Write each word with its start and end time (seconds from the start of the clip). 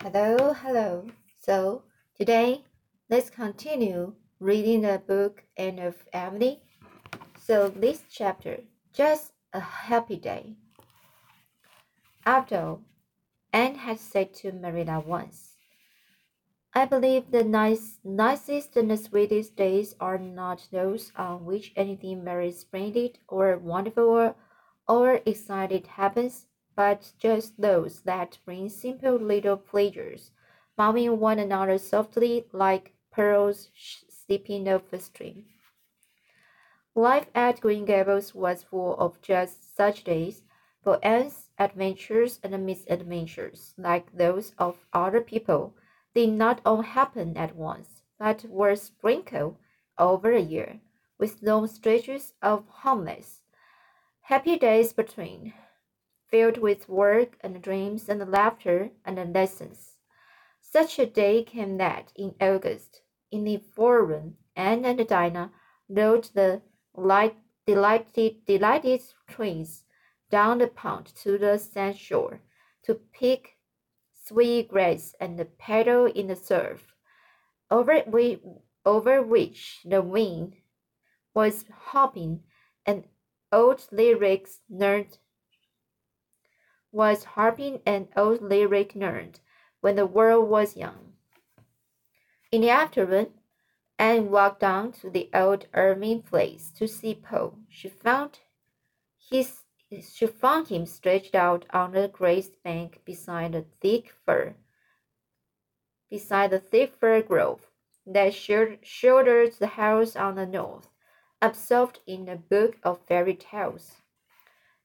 Hello, 0.00 0.52
hello. 0.52 1.06
So 1.40 1.82
today, 2.16 2.62
let's 3.10 3.30
continue 3.30 4.14
reading 4.38 4.82
the 4.82 5.02
book 5.04 5.42
End 5.56 5.80
of 5.80 5.96
Emily. 6.12 6.62
So 7.36 7.68
this 7.68 8.04
chapter, 8.08 8.60
just 8.92 9.32
a 9.52 9.58
happy 9.58 10.16
day. 10.16 10.54
After 12.24 12.56
all, 12.56 12.82
Anne 13.52 13.74
had 13.74 13.98
said 13.98 14.34
to 14.34 14.52
Marilla 14.52 15.00
once, 15.00 15.56
I 16.72 16.84
believe 16.84 17.32
the 17.32 17.42
nice, 17.42 17.98
nicest 18.04 18.76
and 18.76 18.92
the 18.92 18.96
sweetest 18.96 19.56
days 19.56 19.96
are 19.98 20.16
not 20.16 20.68
those 20.70 21.10
on 21.16 21.44
which 21.44 21.72
anything 21.74 22.22
very 22.24 22.52
splendid 22.52 23.18
or 23.26 23.58
wonderful 23.58 24.04
or, 24.04 24.36
or 24.86 25.20
exciting 25.26 25.86
happens, 25.86 26.46
but 26.78 27.10
just 27.18 27.60
those 27.60 28.02
that 28.02 28.38
bring 28.44 28.68
simple 28.68 29.16
little 29.16 29.56
pleasures, 29.56 30.30
bowing 30.76 31.18
one 31.18 31.40
another 31.40 31.76
softly 31.76 32.46
like 32.52 32.92
pearls 33.10 33.68
slipping 34.08 34.68
off 34.68 34.92
a 34.92 35.00
string. 35.00 35.44
Life 36.94 37.26
at 37.34 37.60
Green 37.60 37.84
Gables 37.84 38.32
was 38.32 38.62
full 38.62 38.96
of 38.96 39.20
just 39.20 39.76
such 39.76 40.04
days, 40.04 40.42
for 40.80 41.04
Anne's 41.04 41.50
adventures 41.58 42.38
and 42.44 42.64
misadventures, 42.64 43.74
like 43.76 44.16
those 44.16 44.52
of 44.56 44.86
other 44.92 45.20
people, 45.20 45.74
did 46.14 46.30
not 46.30 46.60
all 46.64 46.82
happen 46.82 47.36
at 47.36 47.56
once, 47.56 48.02
but 48.20 48.44
were 48.48 48.76
sprinkled 48.76 49.56
over 49.98 50.30
a 50.30 50.40
year, 50.40 50.78
with 51.18 51.42
long 51.42 51.66
stretches 51.66 52.34
of 52.40 52.68
homeless, 52.68 53.40
happy 54.20 54.56
days 54.56 54.92
between 54.92 55.54
filled 56.30 56.58
with 56.58 56.88
work 56.88 57.36
and 57.40 57.62
dreams 57.62 58.08
and 58.08 58.30
laughter 58.30 58.90
and 59.04 59.34
lessons. 59.34 59.96
Such 60.60 60.98
a 60.98 61.06
day 61.06 61.42
came 61.44 61.78
that 61.78 62.12
in 62.14 62.34
August, 62.40 63.00
in 63.30 63.44
the 63.44 63.56
foreroom, 63.56 64.36
Anne 64.54 64.84
and 64.84 65.06
Dinah 65.06 65.50
rode 65.88 66.28
the 66.34 66.62
light, 66.94 67.36
delighted, 67.66 68.44
delighted 68.44 69.02
twins 69.28 69.84
down 70.30 70.58
the 70.58 70.66
pond 70.66 71.06
to 71.22 71.38
the 71.38 71.58
sandshore 71.58 72.40
to 72.82 72.94
pick 72.94 73.56
sweet 74.12 74.68
grass 74.68 75.14
and 75.20 75.46
paddle 75.58 76.06
in 76.06 76.26
the 76.26 76.36
surf, 76.36 76.94
over, 77.70 78.02
we, 78.06 78.40
over 78.84 79.22
which 79.22 79.80
the 79.84 80.02
wind 80.02 80.56
was 81.34 81.64
hopping 81.72 82.40
and 82.84 83.04
old 83.52 83.86
lyrics 83.90 84.60
learned 84.68 85.18
was 86.92 87.24
harping 87.24 87.80
an 87.84 88.08
old 88.16 88.42
lyric 88.42 88.94
nerd 88.94 89.36
when 89.80 89.96
the 89.96 90.06
world 90.06 90.48
was 90.48 90.76
young. 90.76 91.12
In 92.50 92.62
the 92.62 92.70
afternoon, 92.70 93.32
Anne 93.98 94.30
walked 94.30 94.60
down 94.60 94.92
to 94.92 95.10
the 95.10 95.28
old 95.34 95.66
Irving 95.74 96.22
place 96.22 96.70
to 96.70 96.86
see 96.86 97.14
Paul. 97.14 97.58
She 97.68 97.88
found 97.88 98.40
his 99.18 99.64
she 99.90 100.26
found 100.26 100.68
him 100.68 100.86
stretched 100.86 101.34
out 101.34 101.64
on 101.70 101.92
the 101.92 102.08
grass 102.08 102.48
bank 102.62 103.00
beside 103.04 103.52
the 103.52 103.62
thick 103.80 104.12
fir 104.24 104.54
beside 106.10 106.50
the 106.50 106.58
thick 106.58 106.94
fir 106.94 107.22
grove 107.22 107.66
that 108.06 108.34
sheltered 108.34 109.52
the 109.58 109.66
house 109.66 110.16
on 110.16 110.36
the 110.36 110.46
north, 110.46 110.88
absorbed 111.42 112.00
in 112.06 112.28
a 112.28 112.36
book 112.36 112.76
of 112.82 113.04
fairy 113.06 113.34
tales. 113.34 113.96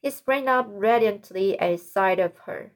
He 0.03 0.09
sprang 0.09 0.49
up 0.49 0.67
radiantly 0.69 1.57
at 1.57 1.79
sight 1.79 2.19
of 2.19 2.35
her. 2.39 2.73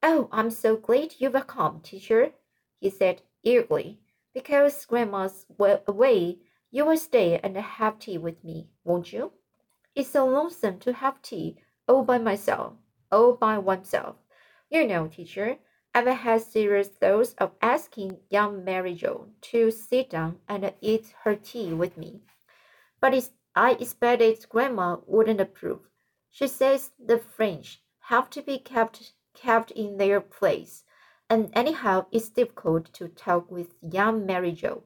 Oh, 0.00 0.28
I'm 0.30 0.48
so 0.48 0.76
glad 0.76 1.16
you've 1.18 1.34
come, 1.48 1.80
teacher, 1.80 2.30
he 2.78 2.88
said 2.88 3.22
eagerly. 3.42 3.98
Because 4.32 4.86
Grandma's 4.86 5.44
away, 5.58 6.38
you 6.70 6.86
will 6.86 6.96
stay 6.96 7.40
and 7.42 7.56
have 7.56 7.98
tea 7.98 8.16
with 8.16 8.44
me, 8.44 8.68
won't 8.84 9.12
you? 9.12 9.32
It's 9.96 10.10
so 10.10 10.24
lonesome 10.28 10.78
to 10.78 10.92
have 10.92 11.20
tea 11.20 11.56
all 11.88 12.04
by 12.04 12.18
myself, 12.18 12.74
all 13.10 13.32
by 13.32 13.58
oneself. 13.58 14.14
You 14.70 14.86
know, 14.86 15.08
teacher, 15.08 15.58
I've 15.92 16.06
had 16.06 16.42
serious 16.42 16.86
thoughts 16.86 17.34
of 17.38 17.50
asking 17.60 18.18
young 18.30 18.62
Mary 18.64 18.94
Jo 18.94 19.30
to 19.50 19.72
sit 19.72 20.10
down 20.10 20.38
and 20.48 20.72
eat 20.80 21.12
her 21.24 21.34
tea 21.34 21.72
with 21.72 21.96
me. 21.96 22.20
But 23.00 23.30
I 23.56 23.72
expected 23.72 24.46
Grandma 24.48 24.98
wouldn't 25.08 25.40
approve. 25.40 25.87
She 26.30 26.46
says 26.46 26.92
the 26.98 27.18
French 27.18 27.82
have 28.00 28.30
to 28.30 28.42
be 28.42 28.58
kept 28.58 29.12
kept 29.34 29.70
in 29.70 29.96
their 29.96 30.20
place, 30.20 30.84
and 31.30 31.50
anyhow 31.52 32.06
it's 32.10 32.28
difficult 32.28 32.92
to 32.94 33.08
talk 33.08 33.50
with 33.50 33.74
young 33.80 34.26
Mary 34.26 34.52
Jo. 34.52 34.84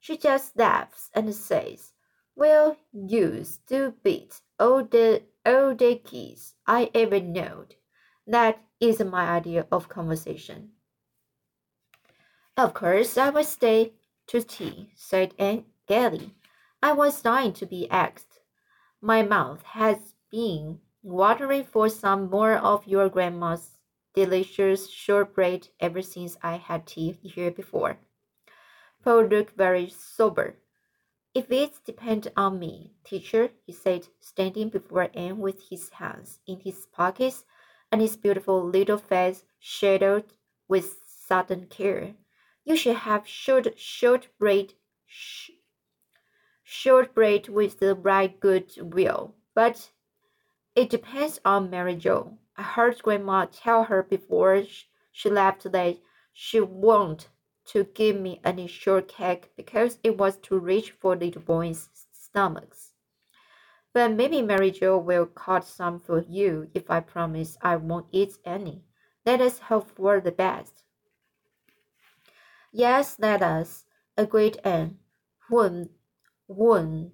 She 0.00 0.16
just 0.16 0.56
laughs 0.56 1.10
and 1.14 1.34
says, 1.34 1.92
Well, 2.34 2.76
you 2.92 3.44
stupid 3.44 4.34
all 4.58 4.84
the 4.84 5.22
all 5.46 5.74
the 5.74 5.96
kids 5.96 6.54
I 6.66 6.90
ever 6.94 7.20
knowed. 7.20 7.76
That 8.26 8.58
is 8.80 9.00
my 9.00 9.28
idea 9.30 9.66
of 9.70 9.88
conversation. 9.88 10.72
Of 12.56 12.72
course 12.72 13.18
I 13.18 13.30
will 13.30 13.44
stay 13.44 13.94
to 14.28 14.42
tea, 14.42 14.90
said 14.94 15.34
Aunt 15.38 15.66
gaily. 15.86 16.34
I 16.82 16.92
was 16.92 17.22
dying 17.22 17.52
to 17.54 17.66
be 17.66 17.90
asked. 17.90 18.40
My 19.00 19.22
mouth 19.22 19.62
has 19.62 20.13
being 20.34 20.80
watering 21.00 21.62
for 21.62 21.88
some 21.88 22.28
more 22.28 22.56
of 22.56 22.88
your 22.88 23.08
grandma's 23.08 23.78
delicious 24.14 24.90
shortbread 24.90 25.68
ever 25.78 26.02
since 26.02 26.36
I 26.42 26.56
had 26.56 26.88
tea 26.88 27.16
here 27.22 27.52
before. 27.52 27.98
Paul 29.04 29.26
looked 29.26 29.56
very 29.56 29.88
sober. 29.88 30.56
If 31.34 31.52
it 31.52 31.74
depends 31.86 32.26
on 32.36 32.58
me, 32.58 32.94
teacher, 33.04 33.50
he 33.64 33.72
said, 33.72 34.08
standing 34.18 34.70
before 34.70 35.08
Anne 35.14 35.38
with 35.38 35.68
his 35.70 35.90
hands 35.90 36.40
in 36.48 36.58
his 36.58 36.86
pockets 36.86 37.44
and 37.92 38.00
his 38.00 38.16
beautiful 38.16 38.60
little 38.60 38.98
face 38.98 39.44
shadowed 39.60 40.24
with 40.66 40.96
sudden 41.06 41.66
care, 41.66 42.14
you 42.64 42.76
should 42.76 42.96
have 42.96 43.28
short 43.28 43.78
shortbread, 43.78 44.74
sh- 45.06 45.50
shortbread 46.64 47.48
with 47.48 47.78
the 47.78 47.94
right 47.94 48.40
good 48.40 48.72
will. 48.80 49.36
But 49.54 49.90
it 50.74 50.90
depends 50.90 51.40
on 51.44 51.70
Mary 51.70 51.94
Jo. 51.96 52.38
I 52.56 52.62
heard 52.62 53.02
Grandma 53.02 53.46
tell 53.46 53.84
her 53.84 54.02
before 54.02 54.62
she 55.12 55.30
left 55.30 55.70
that 55.70 55.98
she 56.32 56.60
won't 56.60 57.28
to 57.66 57.84
give 57.84 58.20
me 58.20 58.40
any 58.44 58.66
shortcake 58.66 59.50
because 59.56 59.98
it 60.02 60.18
was 60.18 60.36
too 60.36 60.58
rich 60.58 60.90
for 60.90 61.16
little 61.16 61.42
boys' 61.42 61.88
stomachs. 62.12 62.92
But 63.92 64.12
maybe 64.12 64.42
Mary 64.42 64.72
Jo 64.72 64.98
will 64.98 65.26
cut 65.26 65.64
some 65.64 66.00
for 66.00 66.22
you 66.22 66.68
if 66.74 66.90
I 66.90 67.00
promise 67.00 67.56
I 67.62 67.76
won't 67.76 68.06
eat 68.10 68.34
any. 68.44 68.82
Let 69.24 69.40
us 69.40 69.60
hope 69.60 69.88
for 69.96 70.20
the 70.20 70.32
best. 70.32 70.82
Yes, 72.72 73.16
let 73.20 73.40
us, 73.40 73.84
agreed 74.16 74.58
Anne, 74.64 74.98
whom, 75.48 75.90
whom, 76.48 77.12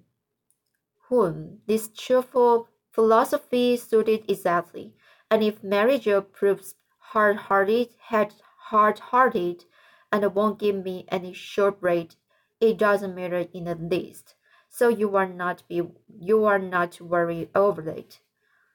whom 1.07 1.59
this 1.67 1.87
cheerful 1.89 2.67
Philosophy 2.91 3.77
suited 3.77 4.29
exactly, 4.29 4.93
and 5.29 5.41
if 5.41 5.63
Mary 5.63 5.97
Jo 5.97 6.21
proves 6.21 6.75
hard-hearted, 6.99 7.95
hard-hearted, 8.01 9.63
and 10.11 10.35
won't 10.35 10.59
give 10.59 10.75
me 10.75 11.05
any 11.07 11.31
shortbread, 11.31 12.15
it 12.59 12.77
doesn't 12.77 13.15
matter 13.15 13.47
in 13.53 13.63
the 13.63 13.75
least. 13.75 14.35
So 14.67 14.89
you 14.89 15.15
are 15.15 15.27
not 15.27 15.63
be 15.69 15.83
you 16.19 16.43
are 16.43 16.59
not 16.59 16.99
worry 16.99 17.49
over 17.55 17.89
it. 17.89 18.19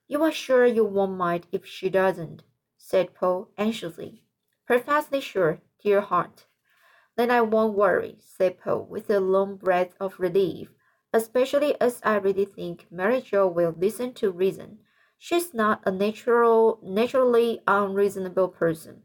You 0.09 0.23
are 0.23 0.33
sure 0.33 0.65
you 0.65 0.87
won't 0.87 1.19
mind 1.19 1.47
if 1.53 1.67
she 1.67 1.91
doesn't, 1.91 2.43
said 2.79 3.15
Paul 3.15 3.51
anxiously. 3.59 4.23
Perfectly 4.67 5.21
sure, 5.21 5.61
dear 5.83 6.01
heart. 6.01 6.47
Then 7.17 7.31
I 7.31 7.43
won't 7.43 7.75
worry, 7.75 8.17
said 8.21 8.61
Paul 8.61 8.85
with 8.85 9.11
a 9.11 9.21
long 9.21 9.57
breath 9.57 9.93
of 10.01 10.19
relief 10.19 10.71
especially 11.17 11.81
as 11.81 12.01
I 12.05 12.17
really 12.17 12.45
think 12.45 12.87
Mary 12.91 13.23
Jo 13.23 13.49
will 13.49 13.75
listen 13.77 14.13
to 14.15 14.31
reason. 14.31 14.81
She's 15.19 15.55
not 15.55 15.81
a 15.87 15.91
natural, 15.91 16.79
naturally 16.83 17.63
unreasonable 17.67 18.49
person, 18.49 19.03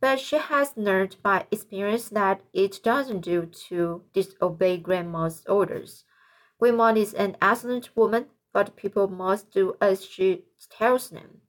but 0.00 0.18
she 0.18 0.38
has 0.38 0.72
learned 0.76 1.16
by 1.22 1.46
experience 1.50 2.08
that 2.08 2.40
it 2.54 2.82
doesn't 2.82 3.20
do 3.20 3.46
to 3.68 4.02
disobey 4.14 4.78
Grandma's 4.78 5.44
orders. 5.46 6.04
Grandma 6.58 6.94
is 6.94 7.12
an 7.12 7.36
excellent 7.42 7.94
woman, 7.94 8.26
but 8.52 8.76
people 8.76 9.08
must 9.08 9.50
do 9.50 9.76
as 9.80 10.04
she 10.04 10.44
tells 10.70 11.10
them. 11.10 11.42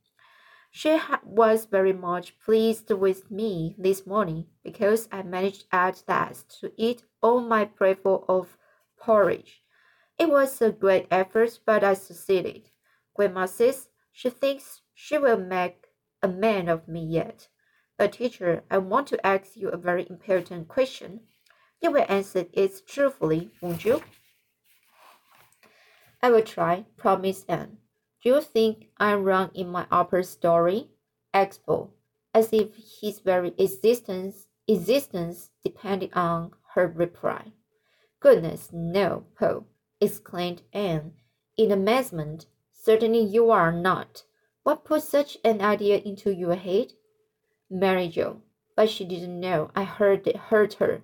She 0.71 0.99
was 1.23 1.65
very 1.65 1.93
much 1.93 2.39
pleased 2.39 2.91
with 2.91 3.31
me 3.31 3.75
this 3.77 4.05
morning 4.05 4.47
because 4.63 5.07
I 5.11 5.23
managed 5.23 5.65
at 5.71 6.03
last 6.07 6.59
to 6.59 6.73
eat 6.75 7.03
all 7.21 7.39
my 7.41 7.65
plateful 7.65 8.25
of 8.27 8.57
porridge. 8.97 9.62
It 10.17 10.29
was 10.29 10.61
a 10.61 10.71
great 10.71 11.07
effort, 11.11 11.59
but 11.65 11.83
I 11.83 11.93
succeeded. 11.95 12.69
Grandma 13.15 13.45
says 13.45 13.89
she 14.11 14.29
thinks 14.29 14.81
she 14.93 15.17
will 15.17 15.37
make 15.37 15.87
a 16.21 16.27
man 16.27 16.69
of 16.69 16.87
me 16.87 17.03
yet. 17.03 17.47
But, 17.97 18.13
teacher, 18.13 18.63
I 18.71 18.77
want 18.79 19.07
to 19.07 19.25
ask 19.25 19.55
you 19.55 19.69
a 19.69 19.77
very 19.77 20.07
important 20.09 20.67
question. 20.67 21.21
You 21.81 21.91
will 21.91 22.05
answer 22.07 22.45
it 22.53 22.87
truthfully, 22.87 23.51
won't 23.61 23.85
you? 23.85 24.01
I 26.21 26.31
will 26.31 26.41
try, 26.41 26.85
promised 26.95 27.45
Anne. 27.49 27.77
Do 28.23 28.29
you 28.29 28.41
think 28.41 28.87
I'm 28.97 29.23
wrong 29.23 29.51
in 29.53 29.69
my 29.69 29.85
upper 29.91 30.23
story? 30.23 30.89
Paul, 31.33 31.93
as 32.33 32.53
if 32.53 32.69
his 33.01 33.19
very 33.19 33.53
existence 33.57 34.47
existence 34.67 35.49
depended 35.63 36.11
on 36.13 36.51
her 36.73 36.87
reply. 36.87 37.51
Goodness, 38.21 38.69
no, 38.71 39.25
Paul, 39.37 39.67
exclaimed 40.03 40.61
Anne 40.73 41.13
in 41.57 41.71
amazement. 41.71 42.45
Certainly 42.71 43.21
you 43.21 43.49
are 43.49 43.71
not. 43.71 44.23
What 44.63 44.85
put 44.85 45.03
such 45.03 45.37
an 45.43 45.61
idea 45.61 45.97
into 45.97 46.33
your 46.33 46.55
head? 46.55 46.93
Mary 47.69 48.07
Jo. 48.07 48.41
But 48.75 48.89
she 48.89 49.05
didn't 49.05 49.39
know 49.39 49.71
I 49.75 49.83
heard 49.83 50.27
it 50.27 50.35
hurt 50.35 50.75
her. 50.75 51.01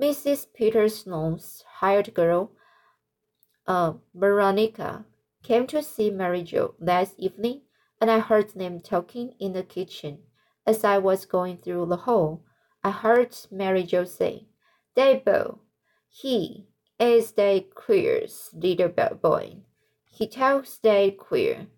Mrs. 0.00 0.46
Peter 0.54 0.88
Sloane's 0.88 1.64
hired 1.80 2.14
girl, 2.14 2.52
uh, 3.66 3.94
Veronica, 4.14 5.04
came 5.42 5.66
to 5.66 5.82
see 5.82 6.10
Mary 6.10 6.42
Jo 6.42 6.74
last 6.78 7.18
evening, 7.18 7.62
and 8.00 8.10
I 8.10 8.20
heard 8.20 8.50
them 8.50 8.80
talking 8.80 9.34
in 9.40 9.54
the 9.54 9.64
kitchen. 9.64 10.20
As 10.64 10.84
I 10.84 10.98
was 10.98 11.26
going 11.26 11.56
through 11.58 11.86
the 11.86 11.96
hall, 11.96 12.44
I 12.84 12.90
heard 12.90 13.36
Mary 13.50 13.82
Jo 13.82 14.04
say, 14.04 14.46
Dabo, 14.96 15.58
he 16.08 16.67
is 16.98 17.32
the 17.32 17.64
queerest 17.74 18.54
little 18.54 18.88
boy. 18.88 19.58
He 20.10 20.26
talks 20.26 20.78
that 20.78 21.16
queer. 21.16 21.68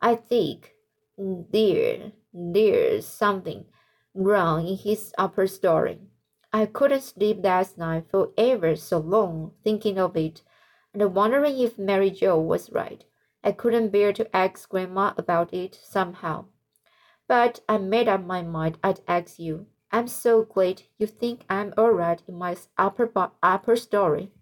I 0.00 0.14
think 0.14 0.72
there, 1.18 2.12
there's 2.32 3.06
something 3.06 3.66
wrong 4.14 4.66
in 4.66 4.76
his 4.78 5.12
upper 5.18 5.46
story. 5.46 6.00
I 6.52 6.66
couldn't 6.66 7.02
sleep 7.02 7.44
last 7.44 7.78
night 7.78 8.06
for 8.10 8.30
ever 8.38 8.74
so 8.74 8.98
long 8.98 9.52
thinking 9.62 9.98
of 9.98 10.16
it 10.16 10.42
and 10.94 11.14
wondering 11.14 11.58
if 11.58 11.78
Mary 11.78 12.10
Jo 12.10 12.40
was 12.40 12.72
right. 12.72 13.04
I 13.44 13.52
couldn't 13.52 13.90
bear 13.90 14.12
to 14.14 14.36
ask 14.36 14.68
Grandma 14.68 15.12
about 15.16 15.52
it 15.54 15.78
somehow. 15.82 16.46
But 17.28 17.60
I 17.68 17.78
made 17.78 18.08
up 18.08 18.24
my 18.24 18.42
mind 18.42 18.78
I'd 18.82 19.00
ask 19.06 19.38
you. 19.38 19.66
I'm 19.92 20.08
so 20.08 20.44
glad 20.44 20.82
you 20.98 21.06
think 21.06 21.44
I'm 21.48 21.74
all 21.76 21.90
right 21.90 22.20
in 22.26 22.36
my 22.36 22.56
upper, 22.78 23.10
upper 23.42 23.76
story. 23.76 24.32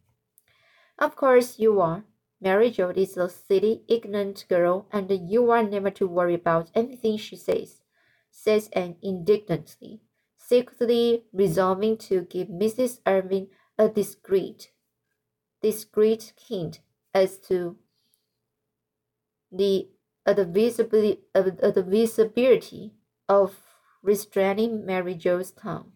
Of 0.98 1.14
course 1.14 1.58
you 1.58 1.80
are. 1.80 2.04
Mary 2.40 2.70
Jo 2.70 2.90
is 2.90 3.16
a 3.16 3.28
silly, 3.28 3.82
ignorant 3.88 4.46
girl, 4.48 4.86
and 4.92 5.10
you 5.30 5.50
are 5.50 5.62
never 5.62 5.90
to 5.90 6.06
worry 6.06 6.34
about 6.34 6.70
anything 6.74 7.16
she 7.16 7.36
says, 7.36 7.82
says 8.30 8.68
Anne 8.72 8.96
indignantly, 9.02 10.00
secretly 10.36 11.24
resolving 11.32 11.96
to 11.96 12.22
give 12.22 12.48
Mrs. 12.48 13.00
Irving 13.06 13.48
a 13.76 13.88
discreet, 13.88 14.70
discreet 15.62 16.32
hint 16.48 16.80
as 17.12 17.38
to 17.38 17.76
the 19.50 19.88
advisability, 20.26 21.20
of 23.28 23.56
restraining 24.02 24.86
Mary 24.86 25.14
Jo's 25.14 25.50
tongue. 25.50 25.92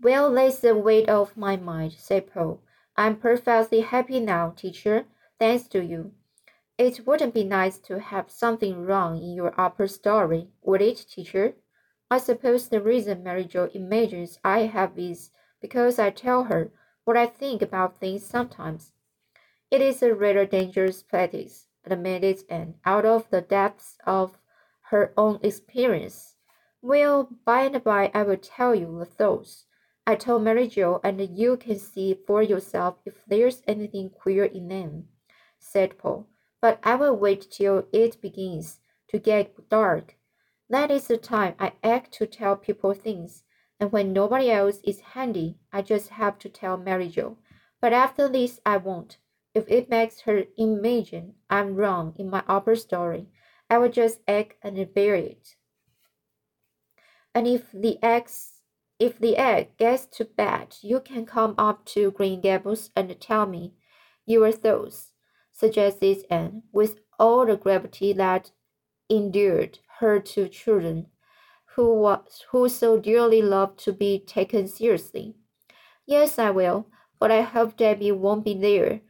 Well, 0.00 0.32
that's 0.32 0.60
the 0.60 0.76
weight 0.76 1.08
off 1.08 1.36
my 1.36 1.56
mind, 1.56 1.94
said 1.98 2.32
Paul. 2.32 2.62
I'm 2.98 3.14
perfectly 3.14 3.82
happy 3.82 4.18
now, 4.18 4.50
teacher, 4.56 5.04
thanks 5.38 5.68
to 5.68 5.84
you. 5.84 6.14
It 6.76 7.06
wouldn't 7.06 7.32
be 7.32 7.44
nice 7.44 7.78
to 7.78 8.00
have 8.00 8.28
something 8.28 8.84
wrong 8.84 9.22
in 9.22 9.34
your 9.34 9.54
upper 9.56 9.86
story, 9.86 10.48
would 10.62 10.82
it, 10.82 11.06
teacher? 11.08 11.54
I 12.10 12.18
suppose 12.18 12.66
the 12.66 12.80
reason 12.80 13.22
Mary 13.22 13.44
Jo 13.44 13.70
imagines 13.72 14.40
I 14.42 14.62
have 14.62 14.98
is 14.98 15.30
because 15.60 16.00
I 16.00 16.10
tell 16.10 16.44
her 16.44 16.72
what 17.04 17.16
I 17.16 17.26
think 17.26 17.62
about 17.62 18.00
things 18.00 18.26
sometimes. 18.26 18.90
It 19.70 19.80
is 19.80 20.02
a 20.02 20.12
rather 20.12 20.44
dangerous 20.44 21.04
practice, 21.04 21.68
admitted 21.84 22.40
Anne, 22.50 22.80
out 22.84 23.04
of 23.04 23.30
the 23.30 23.42
depths 23.42 23.96
of 24.06 24.40
her 24.90 25.12
own 25.16 25.38
experience. 25.44 26.34
Well, 26.82 27.28
by 27.44 27.62
and 27.62 27.84
by 27.84 28.10
I 28.12 28.24
will 28.24 28.38
tell 28.38 28.74
you 28.74 28.98
the 28.98 29.04
thoughts. 29.04 29.66
I 30.08 30.14
told 30.14 30.42
Mary 30.42 30.68
Jo, 30.68 31.02
and 31.04 31.20
you 31.36 31.58
can 31.58 31.78
see 31.78 32.14
for 32.26 32.42
yourself 32.42 32.96
if 33.04 33.22
there's 33.26 33.62
anything 33.68 34.08
queer 34.08 34.44
in 34.44 34.68
them, 34.68 35.08
said 35.58 35.98
Paul. 35.98 36.26
But 36.62 36.80
I 36.82 36.94
will 36.94 37.14
wait 37.14 37.50
till 37.50 37.86
it 37.92 38.18
begins 38.22 38.80
to 39.08 39.18
get 39.18 39.68
dark. 39.68 40.16
That 40.70 40.90
is 40.90 41.08
the 41.08 41.18
time 41.18 41.56
I 41.58 41.74
act 41.84 42.12
to 42.14 42.26
tell 42.26 42.56
people 42.56 42.94
things, 42.94 43.44
and 43.78 43.92
when 43.92 44.14
nobody 44.14 44.50
else 44.50 44.80
is 44.82 45.00
handy, 45.12 45.58
I 45.74 45.82
just 45.82 46.08
have 46.08 46.38
to 46.38 46.48
tell 46.48 46.78
Mary 46.78 47.08
Jo. 47.08 47.36
But 47.78 47.92
after 47.92 48.30
this, 48.30 48.60
I 48.64 48.78
won't. 48.78 49.18
If 49.52 49.68
it 49.68 49.90
makes 49.90 50.22
her 50.22 50.44
imagine 50.56 51.34
I'm 51.50 51.74
wrong 51.76 52.14
in 52.16 52.30
my 52.30 52.42
upper 52.48 52.76
story, 52.76 53.26
I 53.68 53.76
will 53.76 53.90
just 53.90 54.20
act 54.26 54.54
and 54.62 54.94
bear 54.94 55.16
it. 55.16 55.56
And 57.34 57.46
if 57.46 57.70
the 57.72 58.02
ex 58.02 58.57
if 58.98 59.18
the 59.18 59.36
egg 59.36 59.76
gets 59.76 60.06
too 60.06 60.24
bad, 60.24 60.76
you 60.82 61.00
can 61.00 61.24
come 61.24 61.54
up 61.56 61.84
to 61.86 62.10
Green 62.10 62.40
Gables 62.40 62.90
and 62.96 63.14
tell 63.20 63.46
me 63.46 63.74
your 64.26 64.50
thoughts, 64.50 65.12
suggested 65.52 66.24
Anne, 66.28 66.64
with 66.72 66.98
all 67.18 67.46
the 67.46 67.56
gravity 67.56 68.12
that 68.12 68.50
endeared 69.08 69.78
her 70.00 70.20
to 70.20 70.48
children 70.48 71.06
who 71.74 71.94
was 71.94 72.44
who 72.50 72.68
so 72.68 72.98
dearly 72.98 73.40
loved 73.40 73.78
to 73.78 73.92
be 73.92 74.18
taken 74.18 74.66
seriously. 74.66 75.36
Yes, 76.06 76.38
I 76.38 76.50
will, 76.50 76.88
but 77.20 77.30
I 77.30 77.42
hope 77.42 77.76
Debbie 77.76 78.12
won't 78.12 78.44
be 78.44 78.54
there 78.54 79.00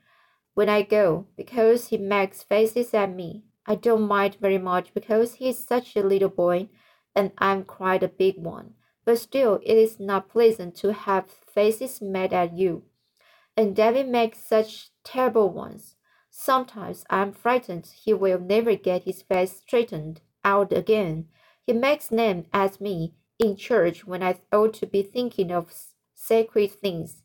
when 0.55 0.69
I 0.69 0.83
go, 0.83 1.27
because 1.37 1.89
he 1.89 1.97
makes 1.97 2.43
faces 2.43 2.93
at 2.93 3.15
me. 3.15 3.45
I 3.65 3.75
don't 3.75 4.09
mind 4.09 4.37
very 4.41 4.59
much 4.59 4.93
because 4.93 5.35
he's 5.35 5.59
such 5.59 5.97
a 5.97 6.03
little 6.03 6.29
boy, 6.29 6.69
and 7.15 7.33
I'm 7.39 7.65
quite 7.65 8.03
a 8.03 8.09
big 8.09 8.37
one 8.37 8.75
but 9.09 9.19
still 9.19 9.59
it 9.63 9.79
is 9.79 9.99
not 9.99 10.29
pleasant 10.29 10.75
to 10.75 10.93
have 10.93 11.31
faces 11.31 12.03
made 12.03 12.31
at 12.31 12.53
you. 12.53 12.83
And 13.57 13.75
David 13.75 14.07
makes 14.07 14.47
such 14.47 14.91
terrible 15.03 15.49
ones. 15.49 15.95
Sometimes 16.29 17.07
I 17.09 17.23
am 17.23 17.33
frightened 17.33 17.87
he 17.87 18.13
will 18.13 18.39
never 18.39 18.77
get 18.77 19.05
his 19.05 19.23
face 19.23 19.61
straightened 19.61 20.21
out 20.45 20.75
again. 20.75 21.29
He 21.63 21.73
makes 21.73 22.09
them 22.09 22.45
at 22.53 22.83
me 22.83 23.15
in 23.39 23.57
church 23.57 24.07
when 24.07 24.23
I 24.23 24.41
ought 24.53 24.75
to 24.75 24.87
be 24.87 25.03
thinking 25.03 25.53
of 25.53 25.73
sacred 26.15 26.73
things. 26.73 27.23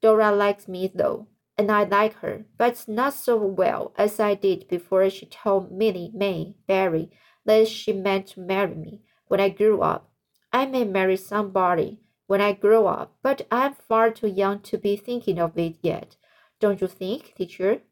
Dora 0.00 0.32
likes 0.32 0.66
me 0.66 0.90
though, 0.94 1.26
and 1.58 1.70
I 1.70 1.84
like 1.84 2.14
her, 2.20 2.46
but 2.56 2.82
not 2.88 3.12
so 3.12 3.36
well 3.36 3.92
as 3.98 4.18
I 4.18 4.32
did 4.32 4.66
before 4.66 5.10
she 5.10 5.26
told 5.26 5.70
Minnie 5.70 6.10
May 6.14 6.56
Barry 6.66 7.10
that 7.44 7.68
she 7.68 7.92
meant 7.92 8.28
to 8.28 8.40
marry 8.40 8.74
me 8.74 9.02
when 9.26 9.40
I 9.40 9.50
grew 9.50 9.82
up. 9.82 10.07
I 10.52 10.66
may 10.66 10.84
marry 10.84 11.16
somebody 11.16 12.00
when 12.26 12.40
I 12.40 12.52
grow 12.52 12.86
up, 12.86 13.16
but 13.22 13.46
I'm 13.50 13.74
far 13.74 14.10
too 14.10 14.28
young 14.28 14.60
to 14.60 14.78
be 14.78 14.96
thinking 14.96 15.38
of 15.38 15.56
it 15.58 15.76
yet. 15.82 16.16
Don't 16.60 16.80
you 16.80 16.86
think, 16.86 17.34
teacher? 17.34 17.82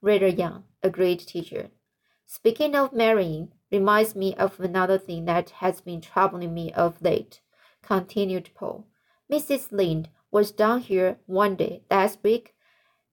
Rather 0.00 0.28
young, 0.28 0.64
agreed 0.82 1.20
teacher. 1.20 1.70
Speaking 2.26 2.74
of 2.74 2.92
marrying 2.92 3.52
reminds 3.70 4.14
me 4.14 4.34
of 4.36 4.60
another 4.60 4.98
thing 4.98 5.24
that 5.24 5.50
has 5.50 5.80
been 5.80 6.00
troubling 6.00 6.54
me 6.54 6.72
of 6.72 7.02
late, 7.02 7.40
continued 7.82 8.50
Paul. 8.54 8.86
Mrs. 9.30 9.72
Lynde 9.72 10.08
was 10.30 10.52
down 10.52 10.80
here 10.80 11.18
one 11.26 11.56
day 11.56 11.82
last 11.90 12.18
week 12.22 12.54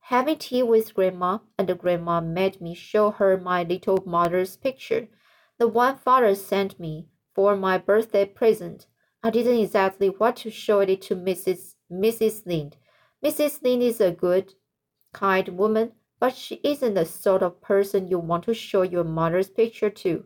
having 0.07 0.37
tea 0.37 0.63
with 0.63 0.93
Grandma, 0.93 1.39
and 1.57 1.77
Grandma 1.77 2.21
made 2.21 2.61
me 2.61 2.73
show 2.73 3.11
her 3.11 3.37
my 3.37 3.63
little 3.63 4.01
mother's 4.05 4.55
picture, 4.55 5.09
the 5.57 5.67
one 5.67 5.97
father 5.97 6.33
sent 6.33 6.79
me 6.79 7.09
for 7.37 7.55
my 7.55 7.77
birthday 7.77 8.25
present. 8.25 8.87
I 9.21 9.29
didn't 9.29 9.59
exactly 9.59 10.09
want 10.09 10.37
to 10.37 10.49
show 10.49 10.79
it 10.79 11.03
to 11.03 11.15
Mrs. 11.15 11.75
Mrs. 11.91 12.47
Lynde. 12.47 12.77
Mrs. 13.23 13.61
Lynde 13.61 13.83
is 13.83 14.01
a 14.01 14.09
good, 14.09 14.55
kind 15.13 15.47
woman, 15.49 15.91
but 16.19 16.35
she 16.35 16.55
isn't 16.63 16.95
the 16.95 17.05
sort 17.05 17.43
of 17.43 17.61
person 17.61 18.07
you 18.07 18.17
want 18.17 18.45
to 18.45 18.55
show 18.55 18.81
your 18.81 19.03
mother's 19.03 19.51
picture 19.51 19.91
to. 19.91 20.25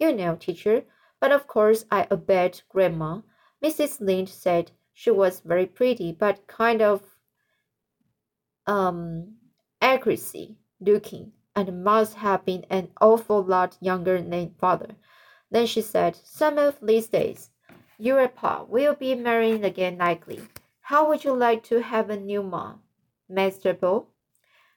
You 0.00 0.12
know, 0.12 0.34
teacher. 0.34 0.82
But 1.20 1.30
of 1.30 1.46
course 1.46 1.84
I 1.92 2.08
obeyed 2.10 2.60
Grandma. 2.68 3.20
Mrs. 3.64 4.00
Lynde 4.00 4.28
said 4.28 4.72
she 4.92 5.12
was 5.12 5.38
very 5.38 5.66
pretty, 5.66 6.10
but 6.10 6.48
kind 6.48 6.82
of 6.82 7.02
um 8.66 9.36
accuracy 9.80 10.56
looking, 10.80 11.30
and 11.54 11.84
must 11.84 12.14
have 12.14 12.44
been 12.44 12.66
an 12.68 12.88
awful 13.00 13.44
lot 13.44 13.76
younger 13.80 14.20
than 14.20 14.56
father. 14.58 14.96
Then 15.50 15.66
she 15.66 15.80
said, 15.80 16.16
Some 16.16 16.58
of 16.58 16.78
these 16.82 17.08
days, 17.08 17.50
you 17.98 18.18
and 18.18 18.34
Pa 18.34 18.64
will 18.64 18.94
be 18.94 19.14
marrying 19.14 19.64
again 19.64 19.98
likely. 19.98 20.42
How 20.82 21.08
would 21.08 21.24
you 21.24 21.32
like 21.32 21.62
to 21.64 21.82
have 21.82 22.10
a 22.10 22.16
new 22.16 22.42
mom, 22.42 22.82
Mr. 23.30 23.78
Bo? 23.78 24.08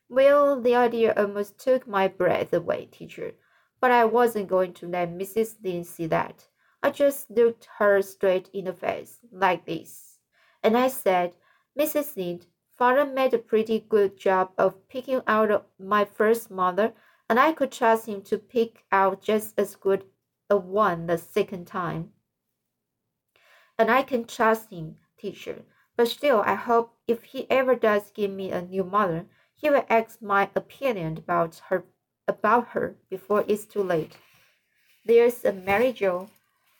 Well, 0.09 0.59
the 0.59 0.75
idea 0.75 1.13
almost 1.15 1.57
took 1.57 1.87
my 1.87 2.07
breath 2.07 2.51
away, 2.51 2.87
teacher, 2.91 3.33
but 3.79 3.91
I 3.91 4.05
wasn't 4.05 4.49
going 4.49 4.73
to 4.73 4.87
let 4.87 5.09
Mrs. 5.09 5.55
Lynde 5.63 5.87
see 5.87 6.07
that. 6.07 6.47
I 6.83 6.89
just 6.89 7.29
looked 7.31 7.67
her 7.77 8.01
straight 8.01 8.49
in 8.53 8.65
the 8.65 8.73
face, 8.73 9.19
like 9.31 9.65
this. 9.65 10.19
And 10.63 10.77
I 10.77 10.87
said, 10.87 11.33
Mrs. 11.77 12.17
Lynde, 12.17 12.45
father 12.77 13.05
made 13.05 13.33
a 13.33 13.37
pretty 13.37 13.85
good 13.87 14.17
job 14.17 14.51
of 14.57 14.87
picking 14.89 15.21
out 15.27 15.67
my 15.79 16.05
first 16.05 16.51
mother, 16.51 16.93
and 17.29 17.39
I 17.39 17.53
could 17.53 17.71
trust 17.71 18.07
him 18.07 18.21
to 18.23 18.37
pick 18.37 18.83
out 18.91 19.21
just 19.21 19.53
as 19.57 19.75
good 19.75 20.03
a 20.51 20.57
one 20.57 21.07
the 21.07 21.17
second 21.17 21.65
time. 21.65 22.11
And 23.79 23.89
I 23.89 24.03
can 24.03 24.25
trust 24.25 24.69
him, 24.69 24.97
teacher. 25.17 25.63
But 25.95 26.09
still, 26.09 26.43
I 26.45 26.55
hope 26.55 26.97
if 27.07 27.23
he 27.23 27.49
ever 27.49 27.73
does 27.73 28.11
give 28.11 28.31
me 28.31 28.51
a 28.51 28.61
new 28.61 28.83
mother, 28.83 29.27
he 29.55 29.69
will 29.69 29.85
ask 29.89 30.21
my 30.21 30.49
opinion 30.55 31.17
about 31.17 31.61
her 31.69 31.85
about 32.27 32.69
her 32.69 32.97
before 33.09 33.45
it's 33.47 33.65
too 33.65 33.81
late. 33.81 34.17
There's 35.05 35.45
a 35.45 35.53
Mary 35.53 35.93
Jo 35.93 36.29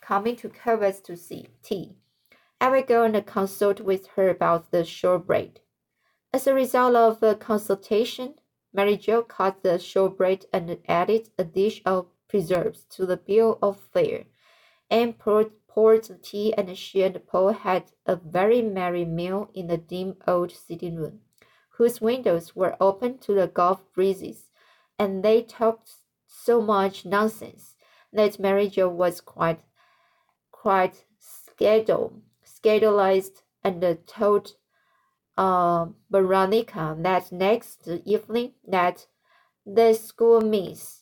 coming 0.02 0.36
to 0.38 0.50
Covers 0.50 1.00
to 1.02 1.16
see 1.16 1.48
tea. 1.64 1.96
I 2.60 2.70
will 2.70 2.84
go 2.84 3.04
and 3.04 3.26
consult 3.26 3.80
with 3.80 4.08
her 4.16 4.30
about 4.30 4.72
the 4.72 4.84
shortbread. 4.84 5.62
As 6.34 6.46
a 6.46 6.54
result 6.54 6.96
of 6.96 7.20
the 7.20 7.36
consultation, 7.36 8.36
Mary 8.74 8.98
Jo 8.98 9.24
cut 9.24 9.64
the 9.64 9.80
shortbread 9.80 10.46
and 10.54 10.78
added 10.88 11.30
a 11.38 11.44
dish 11.44 11.82
of 11.86 12.08
preserves 12.32 12.86
to 12.86 13.06
the 13.06 13.18
bill 13.18 13.60
of 13.62 13.78
fare, 13.94 14.24
and 14.90 15.20
poured, 15.20 15.52
the 15.76 16.18
tea 16.22 16.54
and 16.54 16.78
she 16.78 17.04
and 17.04 17.20
Paul 17.28 17.50
had 17.52 17.92
a 18.06 18.16
very 18.16 18.62
merry 18.62 19.04
meal 19.04 19.50
in 19.54 19.68
the 19.68 19.78
dim 19.78 20.16
old 20.26 20.52
sitting 20.54 20.96
room, 20.96 21.20
whose 21.72 22.00
windows 22.00 22.56
were 22.56 22.78
open 22.80 23.18
to 23.20 23.34
the 23.34 23.48
Gulf 23.48 23.82
breezes, 23.94 24.50
and 24.98 25.24
they 25.24 25.42
talked 25.42 25.96
so 26.26 26.62
much 26.62 27.06
nonsense 27.06 27.76
that 28.14 28.40
Mary 28.40 28.70
Jo 28.70 28.88
was 28.88 29.20
quite 29.20 29.60
quite 30.52 31.04
scandal, 31.20 32.22
scandalized 32.44 33.42
and 33.62 33.84
told 34.08 34.54
uh, 35.38 35.88
Veronica 36.10 36.96
that 37.00 37.30
next 37.32 37.90
evening 38.06 38.54
that 38.66 39.08
the 39.66 39.94
school 39.94 40.40
miss 40.40 41.01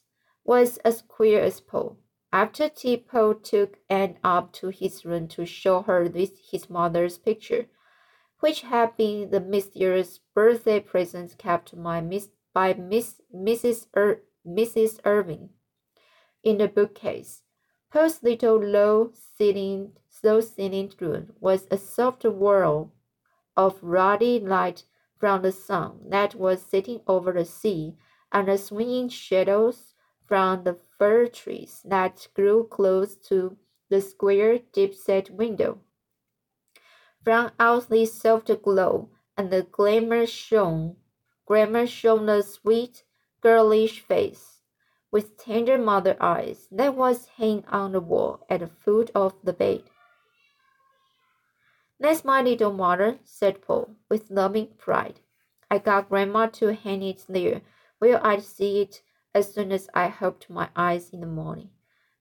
was 0.50 0.77
as 0.77 1.03
queer 1.03 1.39
as 1.44 1.60
Paul. 1.60 1.96
After 2.34 2.70
tea, 2.70 2.98
Paul 2.98 3.36
took 3.36 3.77
Anne 3.88 4.18
up 4.24 4.51
to 4.53 4.70
his 4.70 5.06
room 5.06 5.27
to 5.27 5.46
show 5.46 5.84
her 5.84 6.10
this, 6.10 6.32
his 6.51 6.72
mother's 6.72 7.20
picture, 7.20 7.68
which 8.39 8.62
had 8.62 8.98
been 8.98 9.29
the 9.29 9.41
mysterious 9.41 10.20
birthday 10.34 10.79
present 10.79 11.38
kept 11.38 11.79
by 11.79 12.01
Miss, 12.01 12.29
by 12.51 12.74
Miss 12.74 13.22
Mrs. 13.32 13.86
Ir, 13.96 14.24
Mrs. 14.44 15.00
Irving 15.06 15.50
in 16.41 16.58
the 16.58 16.68
bookcase. 16.68 17.44
Paul's 17.94 18.24
little 18.24 18.58
low 18.58 19.12
ceilinged, 19.13 19.98
low 20.24 20.41
ceilinged 20.41 21.00
room 21.00 21.34
was 21.39 21.68
a 21.70 21.77
soft 21.77 22.24
whirl 22.24 22.91
of 23.56 23.77
ruddy 23.84 24.39
light 24.39 24.86
from 25.20 25.44
the 25.44 25.51
sun 25.51 26.10
that 26.10 26.34
was 26.34 26.60
setting 26.60 27.01
over 27.06 27.34
the 27.34 27.46
sea, 27.46 27.98
and 28.32 28.48
the 28.48 28.58
swinging 28.58 29.10
shadows 29.10 29.88
from 30.29 30.63
the 30.63 30.77
fir 31.00 31.25
trees 31.25 31.81
that 31.83 32.27
grew 32.36 32.63
close 32.69 33.15
to 33.15 33.57
the 33.89 34.00
square 34.00 34.59
deep-set 34.71 35.31
window. 35.31 35.79
From 37.24 37.51
out 37.59 37.89
this 37.89 38.13
soft 38.13 38.51
glow 38.62 39.09
and 39.36 39.50
the 39.50 39.63
glamour 39.63 40.27
shone, 40.27 40.98
glimmer 41.48 41.88
shone 41.88 42.27
the 42.27 42.43
sweet, 42.43 43.03
girlish 43.41 44.01
face 44.01 44.62
with 45.12 45.36
tender 45.36 45.79
mother 45.79 46.15
eyes 46.21 46.67
that 46.71 46.93
was 46.93 47.29
hanging 47.38 47.65
on 47.65 47.93
the 47.93 48.00
wall 48.00 48.45
at 48.51 48.59
the 48.59 48.67
foot 48.67 49.09
of 49.15 49.33
the 49.43 49.53
bed. 49.53 49.81
That's 52.00 52.24
my 52.24 52.43
little 52.43 52.71
mother, 52.71 53.17
said 53.24 53.63
Paul, 53.63 53.95
with 54.09 54.29
loving 54.29 54.67
pride. 54.77 55.21
I 55.71 55.79
got 55.79 56.09
Grandma 56.09 56.45
to 56.59 56.74
hang 56.74 57.01
it 57.01 57.25
there 57.27 57.62
where 57.98 58.24
I'd 58.25 58.43
see 58.43 58.81
it 58.81 59.01
as 59.33 59.53
soon 59.53 59.71
as 59.71 59.89
I 59.93 60.13
opened 60.21 60.50
my 60.50 60.69
eyes 60.75 61.09
in 61.09 61.21
the 61.21 61.27
morning. 61.27 61.69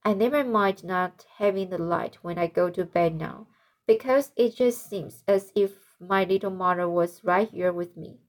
I 0.04 0.14
never 0.14 0.44
mind 0.44 0.84
not 0.84 1.26
having 1.36 1.70
the 1.70 1.78
light 1.78 2.16
when 2.22 2.38
I 2.38 2.46
go 2.46 2.70
to 2.70 2.84
bed 2.84 3.14
now, 3.14 3.46
because 3.86 4.32
it 4.36 4.56
just 4.56 4.88
seems 4.88 5.24
as 5.26 5.52
if 5.54 5.94
my 6.00 6.24
little 6.24 6.50
mother 6.50 6.88
was 6.88 7.24
right 7.24 7.48
here 7.48 7.72
with 7.72 7.96
me. 7.96 8.20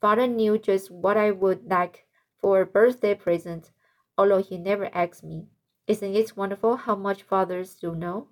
Father 0.00 0.26
knew 0.26 0.58
just 0.58 0.90
what 0.90 1.16
I 1.16 1.30
would 1.30 1.70
like 1.70 2.06
for 2.38 2.60
a 2.60 2.66
birthday 2.66 3.14
present 3.14 3.70
although 4.16 4.42
he 4.42 4.56
never 4.56 4.90
asked 4.94 5.24
me. 5.24 5.48
Isn't 5.86 6.14
it 6.14 6.36
wonderful 6.36 6.76
how 6.76 6.94
much 6.94 7.22
fathers 7.22 7.74
do 7.74 7.94
know? 7.94 8.28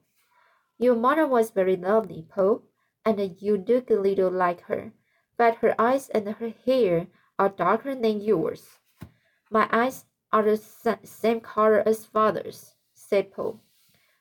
Your 0.79 0.95
mother 0.95 1.27
was 1.27 1.51
very 1.51 1.77
lovely, 1.77 2.25
Paul, 2.29 2.63
and 3.05 3.21
you 3.41 3.57
look 3.57 3.91
a 3.91 3.95
little 3.95 4.31
like 4.31 4.63
her, 4.63 4.93
but 5.37 5.57
her 5.57 5.75
eyes 5.81 6.09
and 6.11 6.29
her 6.29 6.53
hair 6.65 7.09
are 7.39 7.49
darker 7.49 7.95
than 7.95 8.21
yours. 8.21 8.79
My 9.53 9.69
eyes 9.71 10.07
are 10.33 10.43
the 10.43 10.57
same 11.05 11.41
color 11.41 11.87
as 11.87 12.07
father's, 12.07 12.75
said 12.95 13.33
Paul, 13.33 13.61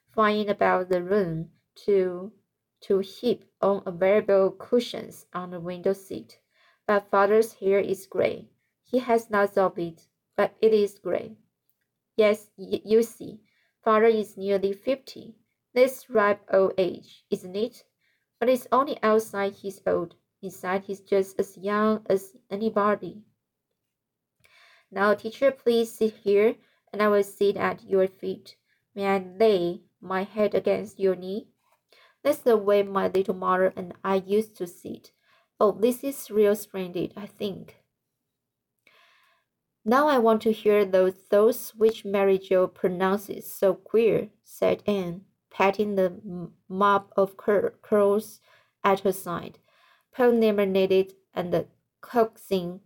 flying 0.10 0.50
about 0.50 0.90
the 0.90 1.02
room 1.02 1.52
to 1.86 2.34
to 2.82 3.00
heap 3.00 3.46
on 3.62 3.82
available 3.86 4.52
cushions 4.52 5.28
on 5.34 5.52
the 5.52 5.62
window 5.62 5.94
seat. 5.94 6.38
But 6.86 7.10
father's 7.10 7.54
hair 7.54 7.80
is 7.80 8.08
gray. 8.08 8.50
He 8.84 9.00
has 9.00 9.32
lots 9.32 9.58
of 9.58 9.80
it, 9.80 10.06
but 10.36 10.54
it 10.62 10.74
is 10.74 11.00
gray. 11.00 11.38
Yes, 12.18 12.50
you 12.58 13.02
see, 13.02 13.40
father 13.86 14.08
is 14.08 14.36
nearly 14.36 14.74
fifty. 14.74 15.38
This 15.74 16.10
ripe 16.10 16.42
old 16.52 16.74
age, 16.78 17.24
isn't 17.30 17.56
it? 17.56 17.86
But 18.38 18.50
it's 18.50 18.68
only 18.70 19.02
outside 19.02 19.54
he's 19.54 19.82
old. 19.88 20.16
Inside 20.42 20.84
he's 20.84 21.00
just 21.00 21.40
as 21.40 21.58
young 21.58 22.06
as 22.10 22.36
anybody. 22.50 23.24
Now, 24.92 25.14
teacher, 25.14 25.52
please 25.52 25.94
sit 25.94 26.16
here, 26.24 26.56
and 26.92 27.02
I 27.02 27.08
will 27.08 27.24
sit 27.24 27.56
at 27.56 27.84
your 27.84 28.08
feet. 28.08 28.58
May 28.94 29.08
I 29.08 29.26
lay 29.40 29.82
my 30.02 30.24
head 30.24 30.54
against 30.54 31.00
your 31.00 31.16
knee? 31.16 31.48
That's 32.24 32.40
the 32.40 32.58
way 32.58 32.84
my 32.84 33.08
little 33.08 33.34
mother 33.34 33.74
and 33.76 33.94
I 34.04 34.16
used 34.16 34.56
to 34.58 34.68
sit. 34.68 35.12
Oh, 35.60 35.72
this 35.72 36.04
is 36.04 36.30
real 36.30 36.56
splendid, 36.56 37.14
I 37.16 37.26
think. 37.26 37.78
Now 39.86 40.08
I 40.08 40.20
want 40.20 40.42
to 40.44 40.52
hear 40.52 40.86
those 40.86 41.14
thoughts 41.14 41.74
which 41.74 42.06
Mary 42.06 42.38
Jo 42.38 42.68
pronounces 42.68 43.52
so 43.52 43.74
queer, 43.74 44.30
said 44.44 44.84
Anne, 44.86 45.22
patting 45.50 45.96
the 45.96 46.50
mop 46.68 47.12
of 47.16 47.38
cur 47.38 47.74
curls 47.82 48.42
at 48.84 49.00
her 49.00 49.12
side. 49.12 49.58
Needed 50.20 51.14
and 51.34 51.66
coaxing, 52.02 52.82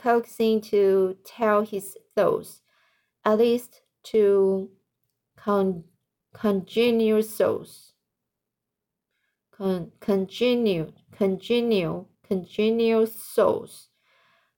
coaxing 0.00 0.60
to 0.62 1.16
tell 1.24 1.62
his 1.62 1.96
thoughts, 2.14 2.62
at 3.24 3.38
least 3.38 3.82
to 4.04 4.70
con 5.36 5.84
congenial 6.32 7.22
souls. 7.22 7.92
Con 9.50 9.92
congenial, 10.00 10.92
congenial, 11.12 12.08
congenial 12.26 13.06
souls. 13.06 13.88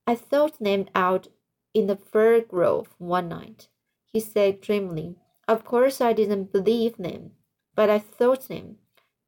I 0.07 0.15
thought 0.15 0.59
them 0.59 0.87
out 0.95 1.29
in 1.75 1.87
the 1.87 1.97
fir 1.97 2.41
grove 2.41 2.89
one 2.99 3.29
night, 3.29 3.69
he 4.13 4.21
said 4.21 4.61
dreamily. 4.61 5.17
Of 5.49 5.65
course, 5.65 6.01
I 6.01 6.13
didn't 6.13 6.53
believe 6.53 6.97
them, 6.97 7.33
but 7.75 7.91
I 7.91 7.99
thought 7.99 8.49
them. 8.49 8.77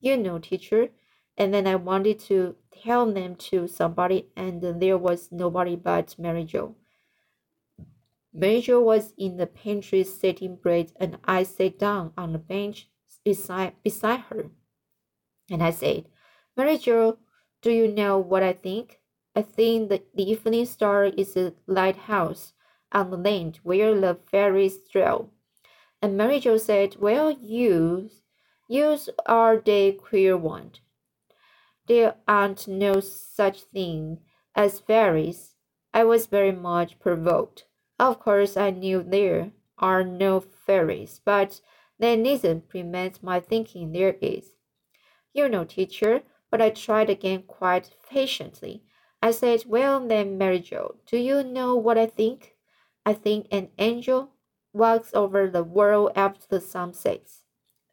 You 0.01 0.17
know, 0.17 0.39
teacher. 0.39 0.91
And 1.37 1.53
then 1.53 1.67
I 1.67 1.75
wanted 1.77 2.21
to 2.21 2.57
tell 2.83 3.13
them 3.13 3.35
to 3.37 3.67
somebody, 3.67 4.29
and 4.37 4.63
there 4.81 4.99
was 4.99 5.33
nobody 5.33 5.77
but 5.77 6.15
Mary 6.19 6.45
Jo. 6.45 6.77
Mary 8.33 8.61
Jo 8.61 8.81
was 8.81 9.15
in 9.17 9.37
the 9.37 9.47
pantry 9.47 10.05
setting 10.05 10.57
bread, 10.57 10.93
and 10.97 11.19
I 11.25 11.43
sat 11.45 11.79
down 11.79 12.13
on 12.17 12.33
the 12.33 12.39
bench 12.39 12.89
beside, 13.25 13.75
beside 13.83 14.21
her. 14.31 14.51
And 15.51 15.63
I 15.63 15.71
said, 15.71 16.07
Mary 16.57 16.79
Jo, 16.79 17.19
do 17.63 17.71
you 17.71 17.89
know 17.89 18.19
what 18.19 18.43
I 18.43 18.53
think? 18.53 19.01
I 19.37 19.43
think 19.43 19.89
the, 19.89 20.03
the 20.15 20.31
evening 20.31 20.67
star 20.67 21.05
is 21.05 21.37
a 21.37 21.55
lighthouse 21.67 22.53
on 22.93 23.11
the 23.11 23.17
land 23.17 23.59
where 23.63 23.99
the 23.99 24.19
fairies 24.31 24.79
dwell. 24.93 25.31
And 26.01 26.17
Mary 26.17 26.39
Jo 26.39 26.57
said, 26.59 26.97
Well, 26.99 27.31
you, 27.31 28.11
yous 28.69 29.09
are 29.27 29.57
the 29.57 29.93
queer 29.93 30.37
one. 30.37 30.73
There 31.87 32.17
aren't 32.27 32.67
no 32.67 33.01
such 33.01 33.63
thing 33.63 34.21
as 34.55 34.81
fairies. 34.81 35.55
I 35.93 36.05
was 36.05 36.27
very 36.27 36.53
much 36.53 36.99
provoked. 36.99 37.67
Of 37.99 38.21
course, 38.21 38.57
I 38.57 38.71
knew 38.71 39.03
there 39.03 39.53
are 39.79 40.03
no 40.03 40.41
fairies, 40.41 41.21
but 41.25 41.61
that 41.99 42.19
needn't 42.19 42.69
prevent 42.69 43.23
my 43.23 43.41
thinking 43.41 43.93
there 43.93 44.17
is. 44.21 44.55
You 45.33 45.49
know, 45.49 45.65
teacher, 45.65 46.23
but 46.51 46.63
I 46.63 46.71
tried 46.71 47.11
again 47.11 47.43
quite 47.43 47.95
patiently. 48.09 48.85
I 49.23 49.31
said, 49.31 49.65
Well 49.67 50.07
then, 50.07 50.39
Mary 50.39 50.61
Jo, 50.61 50.97
do 51.07 51.19
you 51.19 51.43
know 51.43 51.77
what 51.77 51.99
I 51.99 52.07
think? 52.07 52.57
I 53.07 53.15
think 53.15 53.47
an 53.51 53.71
angel 53.79 54.31
walks 54.73 55.13
over 55.15 55.49
the 55.49 55.65
world 55.65 56.13
after 56.17 56.47
the 56.49 56.61
sun 56.61 56.93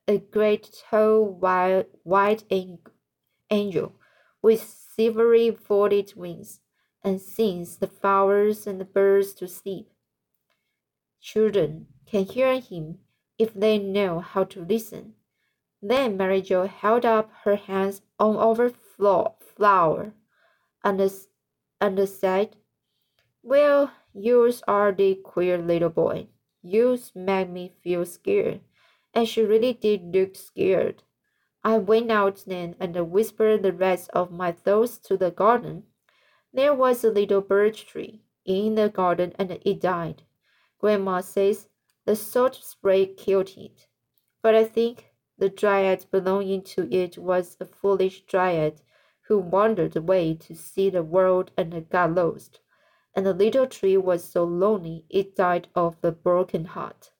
a 0.08 0.18
great 0.18 0.84
tall 0.90 1.24
white, 1.26 1.88
white 2.04 2.44
angel 3.52 3.94
with 4.42 4.62
silvery 4.96 5.52
folded 5.52 6.16
wings, 6.16 6.62
and 7.04 7.22
sings 7.22 7.78
the 7.78 7.88
flowers 7.88 8.66
and 8.66 8.80
the 8.80 8.86
birds 8.86 9.34
to 9.34 9.48
sleep. 9.48 9.90
Children 11.20 11.88
can 12.06 12.26
hear 12.26 12.60
him 12.60 13.00
if 13.38 13.54
they 13.54 13.78
know 13.78 14.20
how 14.20 14.44
to 14.46 14.64
listen. 14.66 15.14
Then 15.82 16.18
Mary 16.18 16.42
Jo 16.42 16.68
held 16.68 17.06
up 17.06 17.32
her 17.44 17.56
hands 17.56 18.02
on 18.20 18.38
our 18.38 18.70
flower 18.70 20.14
and, 20.84 21.02
and 21.80 22.10
said, 22.10 22.56
Well, 23.42 23.92
yours 24.14 24.64
are 24.68 24.92
the 24.92 25.16
queer 25.16 25.58
little 25.58 25.90
boy. 25.90 26.28
You 26.62 27.00
make 27.16 27.50
me 27.50 27.74
feel 27.84 28.06
scared. 28.06 28.62
And 29.14 29.28
she 29.28 29.42
really 29.42 29.74
did 29.74 30.14
look 30.16 30.36
scared. 30.36 31.04
I 31.64 31.78
went 31.78 32.10
out 32.10 32.44
then 32.48 32.76
and 32.80 33.12
whispered 33.12 33.62
the 33.62 33.72
rest 33.72 34.10
of 34.14 34.32
my 34.32 34.52
thoughts 34.52 34.98
to 35.00 35.16
the 35.16 35.30
garden. 35.30 35.84
There 36.52 36.74
was 36.74 37.04
a 37.04 37.12
little 37.12 37.42
birch 37.42 37.86
tree 37.86 38.24
in 38.46 38.76
the 38.76 38.90
garden 38.90 39.34
and 39.38 39.52
it 39.52 39.80
died. 39.82 40.24
Grandma 40.80 41.22
says 41.22 41.70
the 42.06 42.16
salt 42.16 42.56
spray 42.56 43.06
killed 43.06 43.52
it. 43.56 43.88
But 44.42 44.56
I 44.56 44.64
think 44.64 45.14
the 45.38 45.50
dryad 45.50 46.06
belonging 46.10 46.64
to 46.64 46.92
it 46.92 47.18
was 47.18 47.58
a 47.60 47.66
foolish 47.66 48.22
dryad 48.26 48.82
who 49.28 49.38
wandered 49.38 49.96
away 49.96 50.34
to 50.34 50.56
see 50.56 50.90
the 50.90 51.04
world 51.04 51.52
and 51.56 51.88
got 51.90 52.16
lost. 52.16 52.60
And 53.14 53.26
the 53.26 53.34
little 53.34 53.68
tree 53.68 53.98
was 53.98 54.24
so 54.24 54.44
lonely 54.44 55.06
it 55.10 55.36
died 55.36 55.68
of 55.76 55.98
a 56.02 56.12
broken 56.12 56.66
heart. 56.66 57.12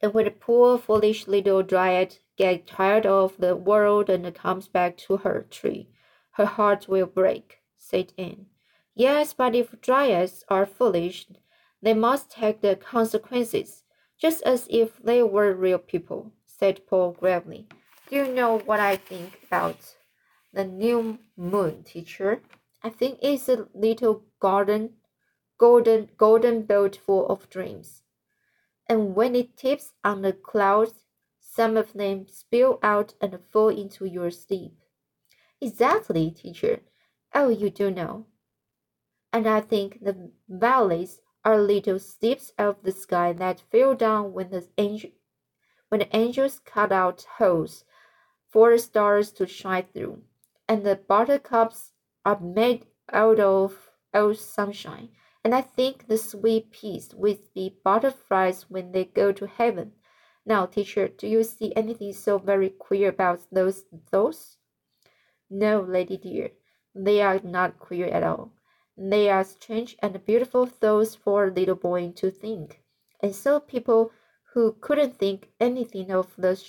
And 0.00 0.12
when 0.12 0.24
the 0.24 0.32
poor 0.32 0.76
foolish 0.76 1.28
little 1.28 1.62
dryad 1.62 2.18
gets 2.36 2.70
tired 2.70 3.06
of 3.06 3.36
the 3.38 3.56
world 3.56 4.10
and 4.10 4.34
comes 4.34 4.68
back 4.68 4.96
to 4.98 5.18
her 5.18 5.46
tree, 5.50 5.88
her 6.32 6.46
heart 6.46 6.88
will 6.88 7.06
break, 7.06 7.60
said 7.76 8.12
Anne. 8.18 8.46
Yes, 8.94 9.32
but 9.32 9.54
if 9.54 9.80
dryads 9.80 10.44
are 10.48 10.66
foolish, 10.66 11.26
they 11.82 11.94
must 11.94 12.30
take 12.30 12.60
the 12.60 12.76
consequences, 12.76 13.84
just 14.18 14.42
as 14.42 14.66
if 14.70 15.02
they 15.02 15.22
were 15.22 15.52
real 15.52 15.78
people 15.78 16.32
said 16.58 16.86
Paul 16.86 17.12
gravely. 17.12 17.66
Do 18.08 18.16
you 18.16 18.32
know 18.32 18.58
what 18.58 18.80
I 18.80 18.96
think 18.96 19.40
about 19.46 19.96
the 20.52 20.64
new 20.64 21.18
moon, 21.36 21.82
teacher? 21.82 22.42
I 22.82 22.90
think 22.90 23.18
it's 23.22 23.48
a 23.48 23.66
little 23.74 24.22
garden, 24.40 24.94
golden, 25.58 26.10
golden 26.16 26.62
boat 26.62 26.96
full 26.96 27.26
of 27.26 27.50
dreams. 27.50 28.02
And 28.88 29.14
when 29.14 29.34
it 29.34 29.56
tips 29.56 29.92
on 30.04 30.22
the 30.22 30.32
clouds, 30.32 31.03
some 31.54 31.76
of 31.76 31.92
them 31.92 32.26
spill 32.28 32.78
out 32.82 33.14
and 33.20 33.38
fall 33.52 33.68
into 33.68 34.04
your 34.06 34.30
sleep. 34.30 34.72
Exactly, 35.60 36.30
teacher. 36.30 36.80
Oh, 37.34 37.48
you 37.50 37.70
do 37.70 37.90
know. 37.90 38.26
And 39.34 39.46
I 39.46 39.60
think 39.60 40.02
the 40.02 40.30
valleys 40.48 41.20
are 41.44 41.60
little 41.60 41.98
slips 41.98 42.54
of 42.56 42.82
the 42.82 42.90
sky 42.90 43.34
that 43.34 43.60
fell 43.60 43.94
down 43.94 44.32
when 44.32 44.48
the 44.48 44.66
angel 44.78 45.10
when 45.88 46.00
the 46.00 46.16
angels 46.16 46.58
cut 46.60 46.92
out 46.92 47.26
holes 47.38 47.84
for 48.48 48.70
the 48.72 48.78
stars 48.78 49.32
to 49.32 49.46
shine 49.46 49.86
through, 49.94 50.24
and 50.68 50.84
the 50.86 50.96
buttercups 50.96 51.92
are 52.24 52.40
made 52.40 52.86
out 53.12 53.40
of 53.40 53.90
old 54.14 54.38
sunshine. 54.38 55.10
And 55.44 55.54
I 55.54 55.62
think 55.62 56.08
the 56.08 56.18
sweet 56.18 56.70
peas 56.72 57.14
will 57.14 57.38
be 57.54 57.78
butterflies 57.84 58.70
when 58.70 58.92
they 58.92 59.04
go 59.06 59.32
to 59.32 59.46
heaven. 59.46 59.92
Now, 60.46 60.66
teacher, 60.66 61.08
do 61.08 61.26
you 61.26 61.42
see 61.42 61.72
anything 61.74 62.12
so 62.12 62.36
very 62.38 62.68
queer 62.68 63.08
about 63.08 63.46
those 63.50 63.84
thoughts? 64.10 64.58
No, 65.48 65.80
lady 65.80 66.18
dear, 66.18 66.50
they 66.94 67.22
are 67.22 67.40
not 67.40 67.78
queer 67.78 68.06
at 68.08 68.22
all. 68.22 68.52
They 68.96 69.30
are 69.30 69.44
strange 69.44 69.96
and 70.00 70.24
beautiful 70.24 70.66
thoughts 70.66 71.14
for 71.14 71.46
a 71.46 71.50
little 71.50 71.74
boy 71.74 72.12
to 72.16 72.30
think. 72.30 72.82
And 73.20 73.34
so 73.34 73.58
people 73.58 74.12
who 74.52 74.76
couldn't 74.80 75.18
think 75.18 75.50
anything 75.58 76.10
of 76.12 76.36
the, 76.36 76.62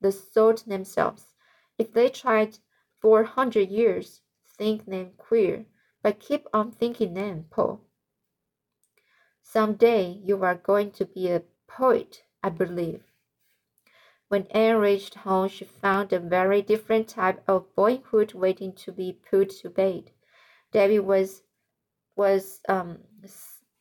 the 0.00 0.12
sort 0.12 0.64
themselves, 0.66 1.34
if 1.78 1.92
they 1.92 2.08
tried 2.08 2.58
for 3.00 3.20
a 3.20 3.26
hundred 3.26 3.70
years, 3.70 4.20
think 4.58 4.86
them 4.86 5.12
queer, 5.16 5.66
but 6.02 6.20
keep 6.20 6.46
on 6.52 6.72
thinking 6.72 7.14
them, 7.14 7.46
Paul. 7.50 7.80
Some 9.42 9.74
day 9.74 10.20
you 10.22 10.42
are 10.44 10.54
going 10.54 10.90
to 10.92 11.06
be 11.06 11.30
a 11.30 11.42
poet, 11.66 12.24
I 12.42 12.50
believe. 12.50 13.09
When 14.30 14.46
Anne 14.52 14.76
reached 14.76 15.16
home, 15.16 15.48
she 15.48 15.64
found 15.64 16.12
a 16.12 16.20
very 16.20 16.62
different 16.62 17.08
type 17.08 17.42
of 17.48 17.74
boyhood 17.74 18.32
waiting 18.32 18.72
to 18.74 18.92
be 18.92 19.12
put 19.12 19.50
to 19.58 19.68
bed. 19.68 20.12
Debbie 20.70 21.00
was 21.00 21.42
was 22.14 22.60
um 22.68 23.00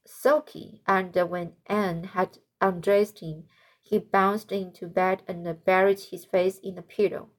sulky, 0.08 0.82
and 0.88 1.16
when 1.16 1.54
Anne 1.68 2.04
had 2.04 2.40
undressed 2.60 3.20
him, 3.20 3.44
he 3.80 4.00
bounced 4.00 4.52
into 4.52 4.88
bed 4.88 5.22
and 5.28 5.64
buried 5.64 6.00
his 6.00 6.26
face 6.26 6.58
in 6.58 6.74
the 6.74 6.82
pillow. 6.82 7.30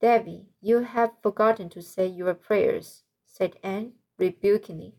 Debbie, 0.00 0.46
you 0.62 0.78
have 0.78 1.20
forgotten 1.22 1.68
to 1.68 1.82
say 1.82 2.06
your 2.06 2.32
prayers, 2.32 3.02
said 3.26 3.58
Anne 3.62 3.92
rebukingly. 4.16 4.94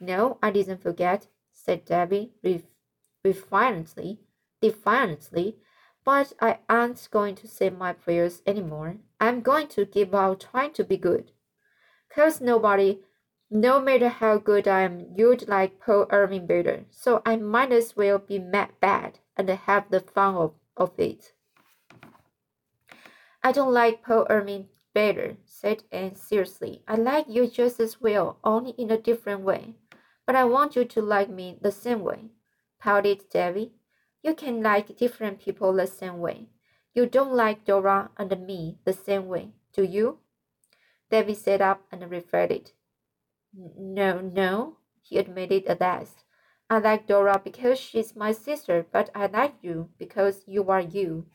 No, 0.00 0.38
I 0.42 0.50
didn't 0.50 0.80
forget, 0.80 1.26
said 1.52 1.84
Debbie 1.84 2.32
defiantly, 3.22 4.20
defiantly. 4.62 5.58
But 6.08 6.32
I 6.40 6.60
aren't 6.70 7.06
going 7.10 7.34
to 7.34 7.46
say 7.46 7.68
my 7.68 7.92
prayers 7.92 8.40
any 8.46 8.62
more. 8.62 8.96
I'm 9.20 9.42
going 9.42 9.68
to 9.68 9.84
give 9.84 10.14
up 10.14 10.40
trying 10.40 10.72
to 10.72 10.82
be 10.82 10.96
good. 10.96 11.32
Cause 12.08 12.40
nobody 12.40 13.00
no 13.50 13.78
matter 13.78 14.08
how 14.08 14.38
good 14.38 14.66
I 14.66 14.84
am, 14.84 15.00
you'd 15.14 15.46
like 15.48 15.80
Paul 15.80 16.06
Irving 16.08 16.46
better, 16.46 16.86
so 16.90 17.20
I 17.26 17.36
might 17.36 17.72
as 17.72 17.94
well 17.94 18.18
be 18.18 18.38
mad 18.38 18.70
bad 18.80 19.18
and 19.36 19.50
have 19.50 19.90
the 19.90 20.00
fun 20.00 20.34
of, 20.34 20.54
of 20.78 20.92
it. 20.98 21.34
I 23.42 23.52
don't 23.52 23.74
like 23.74 24.02
Paul 24.02 24.26
Irving 24.30 24.68
better, 24.94 25.36
said 25.44 25.82
Anne 25.92 26.16
seriously. 26.16 26.82
I 26.88 26.96
like 26.96 27.26
you 27.28 27.46
just 27.46 27.80
as 27.80 28.00
well, 28.00 28.38
only 28.42 28.70
in 28.78 28.90
a 28.90 28.96
different 28.96 29.42
way. 29.42 29.74
But 30.24 30.36
I 30.36 30.44
want 30.44 30.74
you 30.74 30.86
to 30.86 31.02
like 31.02 31.28
me 31.28 31.58
the 31.60 31.70
same 31.70 32.00
way, 32.00 32.30
pouted 32.80 33.28
Debbie. 33.30 33.72
You 34.22 34.34
can 34.34 34.62
like 34.62 34.96
different 34.96 35.40
people 35.40 35.72
the 35.72 35.86
same 35.86 36.18
way. 36.18 36.48
You 36.94 37.06
don't 37.06 37.32
like 37.32 37.64
Dora 37.64 38.10
and 38.16 38.46
me 38.46 38.78
the 38.84 38.92
same 38.92 39.28
way, 39.28 39.52
do 39.72 39.82
you? 39.82 40.18
Debbie 41.10 41.34
sat 41.34 41.60
up 41.60 41.82
and 41.92 42.10
reflected. 42.10 42.72
No, 43.54 44.20
no, 44.20 44.76
he 45.00 45.18
admitted 45.18 45.66
at 45.66 45.80
last. 45.80 46.24
I 46.70 46.78
like 46.78 47.06
Dora 47.06 47.40
because 47.42 47.78
she's 47.78 48.14
my 48.14 48.32
sister, 48.32 48.84
but 48.92 49.10
I 49.14 49.26
like 49.26 49.54
you 49.62 49.88
because 49.98 50.42
you 50.46 50.68
are 50.68 50.82
you. 50.82 51.26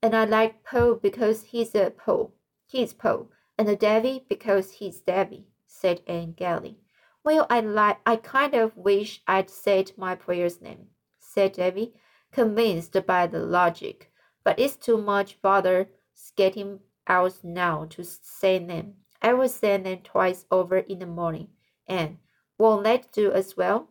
And 0.00 0.14
I 0.14 0.24
like 0.24 0.62
Paul 0.62 0.94
because 0.96 1.44
he's 1.44 1.74
a 1.74 1.90
Paul. 1.90 2.32
He's 2.64 2.92
Paul. 2.92 3.30
And 3.58 3.78
Davy 3.78 4.24
because 4.28 4.72
he's 4.72 5.00
Davy, 5.00 5.46
said 5.66 6.02
Anne 6.06 6.32
gaily. 6.32 6.78
Well, 7.24 7.46
I 7.50 7.60
like 7.60 7.98
I 8.06 8.16
kind 8.16 8.54
of 8.54 8.76
wish 8.76 9.22
I'd 9.26 9.50
said 9.50 9.92
my 9.96 10.14
prayer's 10.14 10.60
name, 10.60 10.88
said 11.36 11.52
Davy, 11.52 11.92
convinced 12.32 12.96
by 13.06 13.26
the 13.26 13.40
logic. 13.40 14.10
But 14.42 14.58
it's 14.58 14.76
too 14.76 14.96
much 14.96 15.42
bother 15.42 15.88
getting 16.34 16.80
out 17.06 17.44
now 17.44 17.84
to 17.90 18.02
say 18.04 18.58
them. 18.58 18.94
I 19.20 19.34
will 19.34 19.48
send 19.48 19.84
them 19.84 19.98
twice 19.98 20.46
over 20.50 20.78
in 20.78 21.00
the 21.00 21.06
morning. 21.06 21.48
And 21.86 22.18
won't 22.58 22.84
that 22.84 23.12
do 23.12 23.32
as 23.32 23.54
well? 23.54 23.90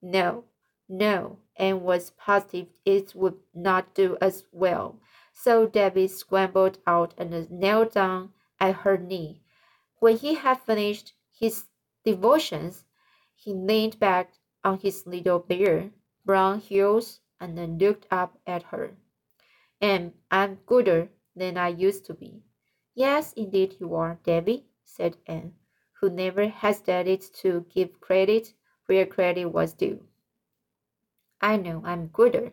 No, 0.00 0.44
no, 0.88 1.38
Anne 1.56 1.80
was 1.80 2.10
positive 2.10 2.68
it 2.84 3.14
would 3.16 3.38
not 3.52 3.92
do 3.94 4.16
as 4.20 4.44
well. 4.52 5.00
So 5.32 5.66
Debbie 5.66 6.08
scrambled 6.08 6.78
out 6.86 7.14
and 7.18 7.50
knelt 7.50 7.94
down 7.94 8.30
at 8.60 8.76
her 8.76 8.96
knee. 8.96 9.42
When 9.98 10.18
he 10.18 10.34
had 10.34 10.60
finished 10.60 11.14
his 11.36 11.64
devotions, 12.04 12.84
he 13.34 13.52
leaned 13.52 13.98
back 13.98 14.34
on 14.62 14.78
his 14.78 15.04
little 15.06 15.40
bare 15.40 15.90
brown 16.26 16.58
heels 16.58 17.20
and 17.40 17.80
looked 17.80 18.06
up 18.10 18.38
at 18.46 18.64
her. 18.64 18.96
And 19.80 20.12
I'm 20.30 20.56
gooder 20.66 21.08
than 21.36 21.56
I 21.56 21.68
used 21.68 22.04
to 22.06 22.14
be. 22.14 22.42
Yes, 22.94 23.32
indeed 23.34 23.76
you 23.78 23.94
are, 23.94 24.18
Debbie, 24.24 24.66
said 24.84 25.16
Anne, 25.26 25.54
who 26.00 26.10
never 26.10 26.48
hesitated 26.48 27.22
to 27.34 27.64
give 27.72 28.00
credit 28.00 28.52
where 28.86 29.06
credit 29.06 29.46
was 29.46 29.72
due. 29.72 30.04
I 31.40 31.56
know 31.56 31.82
I'm 31.84 32.08
gooder, 32.08 32.52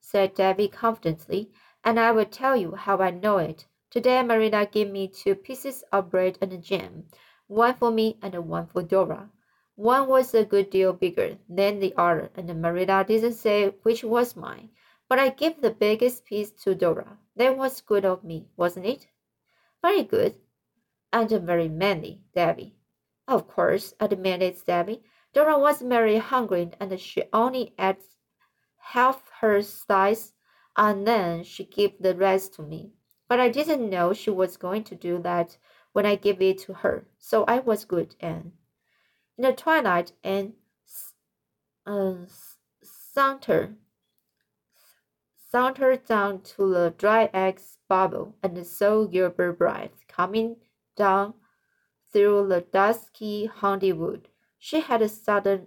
said 0.00 0.34
Debbie 0.34 0.68
confidently, 0.68 1.52
and 1.84 1.98
I 1.98 2.12
will 2.12 2.24
tell 2.26 2.56
you 2.56 2.74
how 2.74 2.98
I 2.98 3.10
know 3.10 3.38
it. 3.38 3.66
Today 3.90 4.22
Marilla 4.22 4.66
gave 4.66 4.90
me 4.90 5.08
two 5.08 5.34
pieces 5.34 5.84
of 5.92 6.10
bread 6.10 6.36
and 6.42 6.62
jam, 6.62 7.04
one 7.46 7.74
for 7.74 7.90
me 7.90 8.18
and 8.20 8.34
one 8.48 8.66
for 8.66 8.82
Dora. 8.82 9.30
One 9.76 10.08
was 10.08 10.34
a 10.34 10.44
good 10.44 10.70
deal 10.70 10.92
bigger 10.92 11.38
than 11.48 11.78
the 11.78 11.94
other, 11.96 12.30
and 12.34 12.60
Marilla 12.60 13.04
didn't 13.04 13.34
say 13.34 13.68
which 13.82 14.02
was 14.02 14.34
mine, 14.34 14.70
But 15.08 15.20
I 15.20 15.28
gave 15.28 15.60
the 15.60 15.70
biggest 15.70 16.24
piece 16.24 16.50
to 16.64 16.74
Dora. 16.74 17.18
That 17.36 17.56
was 17.56 17.80
good 17.80 18.04
of 18.04 18.24
me, 18.24 18.48
wasn't 18.56 18.86
it? 18.86 19.06
Very 19.82 20.02
good. 20.02 20.40
And 21.12 21.30
very 21.30 21.68
manly, 21.68 22.22
Debbie. 22.34 22.74
Of 23.28 23.46
course, 23.46 23.94
admitted 24.00 24.56
Debbie. 24.66 25.04
Dora 25.32 25.58
was 25.58 25.82
very 25.82 26.18
hungry 26.18 26.70
and 26.80 26.98
she 26.98 27.24
only 27.32 27.74
ate 27.78 28.02
half 28.78 29.30
her 29.40 29.62
slice 29.62 30.32
and 30.76 31.06
then 31.06 31.44
she 31.44 31.64
gave 31.64 32.00
the 32.00 32.14
rest 32.14 32.54
to 32.54 32.62
me. 32.62 32.92
But 33.28 33.40
I 33.40 33.48
didn't 33.48 33.90
know 33.90 34.12
she 34.12 34.30
was 34.30 34.56
going 34.56 34.84
to 34.84 34.94
do 34.94 35.18
that 35.22 35.58
when 35.92 36.06
I 36.06 36.16
gave 36.16 36.40
it 36.40 36.58
to 36.60 36.72
her, 36.74 37.06
so 37.18 37.44
I 37.44 37.58
was 37.60 37.84
good, 37.84 38.16
Anne. 38.20 38.52
In 39.38 39.44
the 39.44 39.52
twilight, 39.52 40.12
Anne 40.24 40.54
uh, 41.84 42.14
saunter, 42.82 43.74
sauntered 45.36 46.06
down 46.06 46.40
to 46.40 46.72
the 46.72 46.94
dry 46.96 47.28
eggs 47.34 47.76
bubble 47.88 48.34
and 48.42 48.66
saw 48.66 49.04
Gilbert 49.04 49.58
Blythe 49.58 49.90
coming 50.08 50.56
down 50.96 51.34
through 52.12 52.48
the 52.48 52.62
dusky 52.62 53.46
haunted 53.46 53.98
wood. 53.98 54.28
She 54.58 54.80
had 54.80 55.02
a 55.02 55.08
sudden 55.08 55.66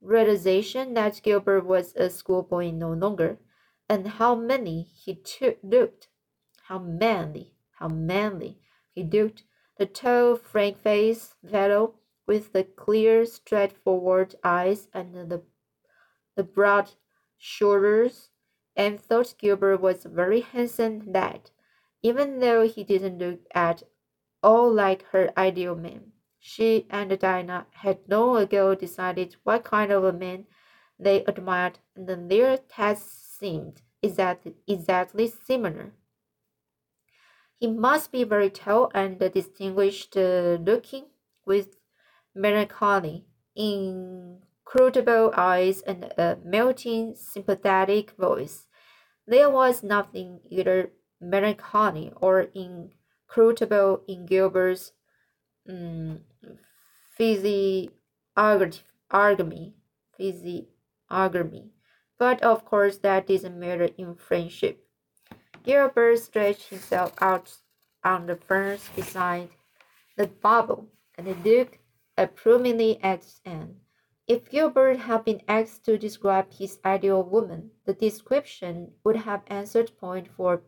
realization 0.00 0.94
that 0.94 1.20
Gilbert 1.22 1.64
was 1.64 1.96
a 1.96 2.08
schoolboy 2.08 2.70
no 2.70 2.92
longer, 2.92 3.38
and 3.88 4.06
how 4.06 4.36
many 4.36 4.82
he 4.82 5.20
looked. 5.62 6.08
How 6.62 6.78
manly, 6.78 7.54
how 7.78 7.88
manly 7.88 8.60
he 8.94 9.02
looked. 9.02 9.42
The 9.78 9.86
tall, 9.86 10.36
frank 10.36 10.78
face, 10.78 11.34
fellow, 11.48 11.94
with 12.28 12.52
the 12.52 12.62
clear, 12.62 13.24
straightforward 13.24 14.36
eyes 14.44 14.86
and 14.92 15.14
the, 15.30 15.42
the 16.36 16.44
broad 16.44 16.90
shoulders, 17.38 18.30
and 18.76 19.00
thought 19.00 19.34
Gilbert 19.38 19.80
was 19.80 20.04
a 20.04 20.08
very 20.10 20.42
handsome 20.42 21.10
lad, 21.10 21.50
even 22.02 22.38
though 22.38 22.68
he 22.68 22.84
didn't 22.84 23.18
look 23.18 23.40
at 23.54 23.82
all 24.42 24.72
like 24.72 25.02
her 25.06 25.32
ideal 25.36 25.74
man. 25.74 26.12
She 26.38 26.86
and 26.90 27.18
Dinah 27.18 27.66
had 27.72 27.98
long 28.06 28.36
ago 28.36 28.74
decided 28.74 29.36
what 29.42 29.64
kind 29.64 29.90
of 29.90 30.04
a 30.04 30.12
man 30.12 30.46
they 30.98 31.24
admired, 31.24 31.78
and 31.96 32.30
their 32.30 32.58
tastes 32.58 33.36
seemed 33.38 33.82
exactly, 34.02 34.54
exactly 34.66 35.26
similar. 35.26 35.94
He 37.58 37.66
must 37.66 38.12
be 38.12 38.22
very 38.22 38.50
tall 38.50 38.90
and 38.94 39.18
distinguished 39.18 40.16
uh, 40.16 40.58
looking, 40.60 41.06
with 41.44 41.77
melancholy, 42.38 43.24
inscrutable 43.56 45.32
eyes 45.36 45.82
and 45.82 46.04
a 46.16 46.38
melting, 46.44 47.16
sympathetic 47.16 48.12
voice. 48.16 48.68
There 49.26 49.50
was 49.50 49.82
nothing 49.82 50.38
either 50.48 50.92
melancholy 51.20 52.12
or 52.16 52.46
inscrutable 52.54 54.02
in 54.06 54.26
Gilbert's 54.26 54.92
um, 55.68 56.20
physiognomy, 57.16 59.74
physiognomy. 60.16 61.70
But 62.18 62.42
of 62.42 62.64
course, 62.64 62.98
that 62.98 63.26
doesn't 63.26 63.58
matter 63.58 63.88
in 63.98 64.14
friendship. 64.14 64.84
Gilbert 65.64 66.18
stretched 66.18 66.68
himself 66.70 67.12
out 67.20 67.52
on 68.02 68.26
the 68.26 68.36
ferns 68.36 68.88
beside 68.96 69.50
the 70.16 70.26
bubble 70.26 70.88
and 71.16 71.44
looked 71.44 71.78
approvingly 72.18 73.02
at 73.02 73.24
Anne. 73.44 73.76
If 74.26 74.50
Gilbert 74.50 74.98
had 74.98 75.24
been 75.24 75.40
asked 75.48 75.84
to 75.86 75.96
describe 75.96 76.52
his 76.52 76.78
ideal 76.84 77.22
woman, 77.22 77.70
the 77.86 77.94
description 77.94 78.92
would 79.04 79.16
have 79.16 79.42
answered 79.46 79.96
point 79.98 80.28
for, 80.28 80.62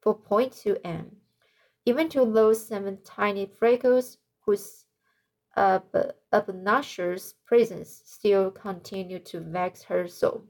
for 0.00 0.14
point 0.14 0.52
to 0.62 0.78
Anne, 0.86 1.16
even 1.84 2.08
to 2.10 2.24
those 2.24 2.66
seven 2.66 3.02
tiny 3.04 3.44
freckles 3.44 4.16
whose 4.46 4.86
obnoxious 5.54 7.34
presence 7.44 8.02
still 8.06 8.50
continued 8.50 9.26
to 9.26 9.40
vex 9.40 9.82
her 9.82 10.08
soul. 10.08 10.44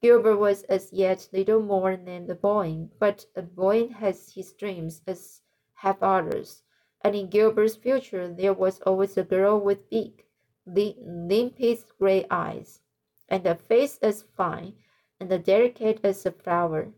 Gilbert 0.00 0.36
was 0.36 0.62
as 0.64 0.92
yet 0.92 1.28
little 1.32 1.60
more 1.60 1.96
than 1.96 2.30
a 2.30 2.34
boy, 2.34 2.88
but 2.98 3.26
a 3.34 3.42
boy 3.42 3.88
has 3.88 4.32
his 4.32 4.52
dreams 4.54 5.02
as 5.06 5.42
have 5.74 6.02
others, 6.02 6.62
and 7.02 7.14
in 7.14 7.28
Gilbert's 7.28 7.76
future 7.76 8.28
there 8.28 8.52
was 8.52 8.80
always 8.80 9.16
a 9.16 9.22
girl 9.22 9.60
with 9.60 9.90
big, 9.90 10.24
limpid 10.66 11.84
gray 11.98 12.26
eyes, 12.30 12.80
and 13.28 13.46
a 13.46 13.54
face 13.54 13.98
as 14.02 14.22
fine 14.36 14.74
and 15.20 15.44
delicate 15.44 16.00
as 16.02 16.26
a 16.26 16.30
flower. 16.30 16.92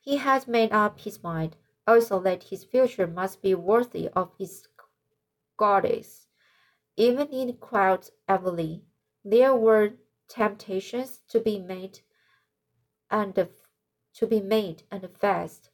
He 0.00 0.16
had 0.16 0.48
made 0.48 0.72
up 0.72 1.00
his 1.00 1.22
mind 1.22 1.56
also 1.86 2.20
that 2.20 2.44
his 2.44 2.64
future 2.64 3.06
must 3.06 3.42
be 3.42 3.54
worthy 3.54 4.08
of 4.08 4.30
his 4.38 4.68
goddess. 5.56 6.26
Even 6.96 7.28
in 7.28 7.54
quiet 7.54 8.10
Avonlea, 8.28 8.82
there 9.24 9.54
were 9.54 9.94
temptations 10.28 11.20
to 11.28 11.40
be 11.40 11.58
made 11.58 12.00
and 13.10 13.34
to 14.14 14.26
be 14.26 14.40
made 14.40 14.82
and 14.90 15.08
fast. 15.16 15.70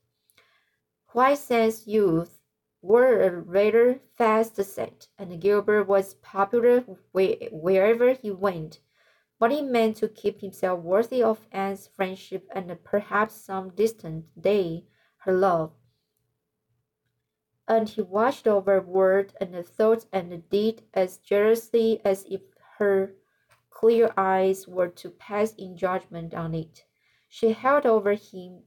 White 1.09 1.38
Sands 1.38 1.87
youth 1.87 2.40
were 2.85 3.23
a 3.23 3.31
rather 3.31 4.01
fast 4.16 4.57
set, 4.62 5.09
and 5.18 5.40
Gilbert 5.40 5.85
was 5.85 6.14
popular 6.14 6.81
wherever 7.12 8.12
he 8.12 8.31
went. 8.31 8.81
But 9.38 9.51
he 9.53 9.62
meant 9.62 9.97
to 9.97 10.09
keep 10.09 10.40
himself 10.40 10.81
worthy 10.81 11.23
of 11.23 11.49
Anne's 11.51 11.88
friendship 11.88 12.49
and 12.55 12.77
perhaps 12.85 13.35
some 13.35 13.70
distant 13.70 14.27
day 14.40 14.85
her 15.25 15.33
love 15.33 15.73
and 17.66 17.88
he 17.88 18.03
watched 18.03 18.47
over 18.47 18.81
word 18.81 19.33
and 19.40 19.55
thought 19.66 20.05
and 20.12 20.49
deed 20.51 20.83
as 20.92 21.18
jealously 21.18 22.01
as 22.05 22.25
if 22.29 22.42
her 22.79 23.14
clear 23.70 24.12
eyes 24.16 24.68
were 24.68 24.88
to 24.88 25.11
pass 25.11 25.55
in 25.55 25.77
judgment 25.77 26.35
on 26.35 26.55
it. 26.55 26.85
She 27.29 27.53
held 27.53 27.87
over 27.87 28.12
him 28.12 28.62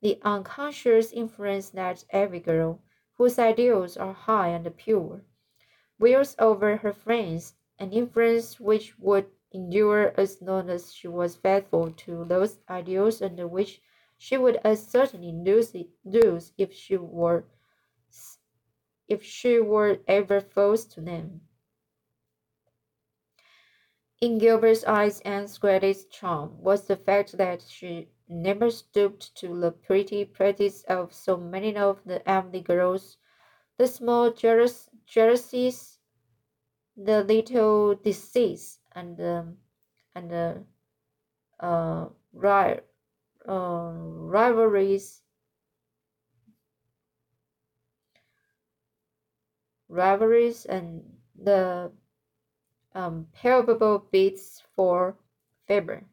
the 0.00 0.20
unconscious 0.22 1.12
influence 1.12 1.70
that 1.70 2.04
every 2.10 2.40
girl, 2.40 2.80
whose 3.18 3.38
ideals 3.38 3.96
are 3.96 4.12
high 4.14 4.48
and 4.48 4.76
pure, 4.76 5.24
wields 5.98 6.36
over 6.38 6.76
her 6.76 6.92
friends, 6.92 7.54
an 7.78 7.92
influence 7.92 8.60
which 8.60 8.98
would 8.98 9.26
endure 9.52 10.14
as 10.18 10.40
long 10.40 10.70
as 10.70 10.94
she 10.94 11.08
was 11.08 11.36
faithful 11.36 11.90
to 11.90 12.24
those 12.24 12.60
ideals 12.70 13.20
and 13.20 13.50
which 13.50 13.82
she 14.16 14.36
would 14.36 14.56
as 14.64 14.86
certainly 14.86 15.32
lose, 15.32 15.74
it, 15.74 15.88
lose 16.04 16.52
if 16.56 16.72
she 16.72 16.96
were 16.96 17.44
if 19.08 19.24
she 19.24 19.58
were 19.58 19.98
ever 20.06 20.40
false 20.40 20.84
to 20.84 21.00
them. 21.00 21.40
In 24.20 24.38
Gilbert's 24.38 24.84
eyes 24.84 25.20
Anne's 25.20 25.56
greatest 25.58 26.10
charm 26.10 26.60
was 26.60 26.86
the 26.86 26.96
fact 26.96 27.36
that 27.38 27.62
she 27.62 28.08
never 28.28 28.70
stooped 28.70 29.34
to 29.36 29.58
the 29.60 29.72
pretty 29.72 30.24
practice 30.24 30.84
of 30.84 31.12
so 31.12 31.36
many 31.36 31.76
of 31.76 32.04
the 32.04 32.26
Avonlea 32.28 32.62
girls, 32.62 33.18
the 33.78 33.86
small 33.88 34.32
jealous, 34.32 34.90
jealousies, 35.06 35.98
the 36.96 37.24
little 37.24 37.94
deceits, 37.94 38.80
and 38.92 39.20
um, 39.20 39.58
and 40.14 40.32
uh, 40.32 40.54
uh, 41.60 42.08
ri- 42.32 42.80
uh, 43.48 43.92
rivalries 43.94 45.22
rivalries 49.88 50.64
and 50.64 51.18
the 51.36 51.92
um, 52.94 53.26
palpable 53.32 53.98
beats 54.10 54.60
for 54.74 55.16
Faber. 55.66 56.04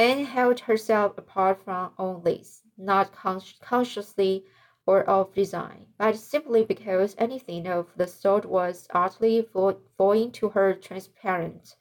Anne 0.00 0.24
held 0.24 0.60
herself 0.60 1.18
apart 1.18 1.62
from 1.62 1.92
all 1.98 2.20
this, 2.20 2.62
not 2.78 3.12
con 3.12 3.38
consciously 3.60 4.46
or 4.86 5.04
of 5.04 5.34
design, 5.34 5.88
but 5.98 6.16
simply 6.16 6.64
because 6.64 7.14
anything 7.18 7.66
of 7.66 7.92
the 7.96 8.06
sort 8.06 8.46
was 8.46 8.88
utterly 8.94 9.42
foreign 9.42 10.32
to 10.32 10.48
her 10.48 10.72
transparent, 10.72 11.76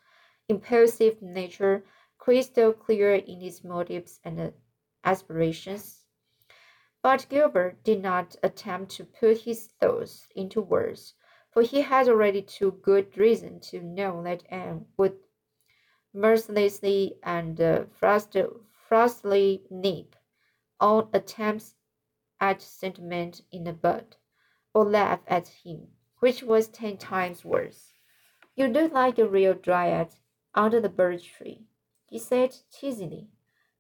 impulsive 0.50 1.22
nature, 1.22 1.86
crystal 2.18 2.74
clear 2.74 3.16
in 3.16 3.42
its 3.42 3.64
motives 3.64 4.20
and 4.26 4.38
uh, 4.38 4.52
aspirations. 5.06 6.04
But 7.02 7.26
Gilbert 7.30 7.86
did 7.86 8.02
not 8.02 8.36
attempt 8.44 8.92
to 8.98 9.06
put 9.06 9.44
his 9.44 9.68
thoughts 9.80 10.28
into 10.36 10.60
words, 10.60 11.14
for 11.52 11.62
he 11.62 11.84
had 11.84 12.10
already 12.10 12.42
too 12.42 12.74
good 12.82 13.18
reason 13.18 13.62
to 13.72 13.82
know 13.82 14.22
that 14.24 14.44
Anne 14.50 14.88
would 14.98 15.18
mercilessly 16.14 17.16
and 17.24 17.60
uh, 17.62 17.84
frostily 18.02 19.62
nip 19.70 20.16
all 20.80 21.10
attempts 21.14 21.76
at 22.40 22.62
sentiment 22.62 23.42
in 23.52 23.66
the 23.66 23.74
bud, 23.74 24.16
or 24.74 24.86
laugh 24.86 25.20
at 25.28 25.48
him, 25.48 25.88
which 26.20 26.42
was 26.42 26.70
ten 26.70 26.98
times 26.98 27.44
worse. 27.44 27.94
You 28.56 28.68
look 28.68 28.94
like 28.94 29.20
a 29.20 29.28
real 29.28 29.54
dryad 29.54 30.10
under 30.54 30.80
the 30.80 30.90
birch 30.90 31.32
tree. 31.32 31.66
he 32.10 32.18
said 32.18 32.56
teasingly. 32.72 33.28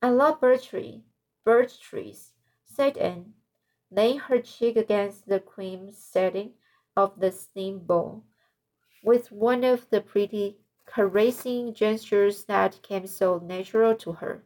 I 0.01 0.09
love 0.09 0.39
birch 0.39 0.67
tree, 0.67 1.03
birch 1.43 1.79
trees, 1.79 2.33
said 2.65 2.97
Anne, 2.97 3.33
laying 3.89 4.19
her 4.19 4.39
cheek 4.39 4.75
against 4.75 5.27
the 5.27 5.39
cream 5.39 5.91
setting 5.91 6.53
of 6.95 7.19
the 7.19 7.31
steam 7.31 7.79
bowl, 7.79 8.23
with 9.03 9.31
one 9.31 9.63
of 9.63 9.89
the 9.89 10.01
pretty 10.01 10.59
caressing 10.91 11.73
gestures 11.73 12.45
that 12.45 12.81
came 12.81 13.05
so 13.05 13.37
natural 13.39 13.95
to 13.95 14.13
her. 14.13 14.43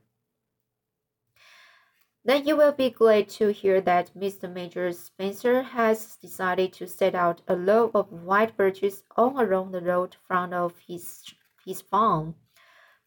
Then 2.26 2.48
you 2.48 2.56
will 2.56 2.72
be 2.72 2.90
glad 2.90 3.28
to 3.30 3.52
hear 3.52 3.82
that 3.82 4.12
Mr. 4.18 4.52
Major 4.52 4.92
Spencer 4.94 5.62
has 5.62 6.16
decided 6.16 6.72
to 6.74 6.88
set 6.88 7.16
out 7.16 7.42
a 7.48 7.58
row 7.58 7.92
of 7.94 8.12
white 8.12 8.56
birches 8.56 9.04
all 9.18 9.42
along 9.42 9.72
the 9.72 9.82
road 9.82 10.16
front 10.26 10.54
of 10.54 10.74
his 10.88 11.24
his 11.66 11.82
farm, 11.82 12.36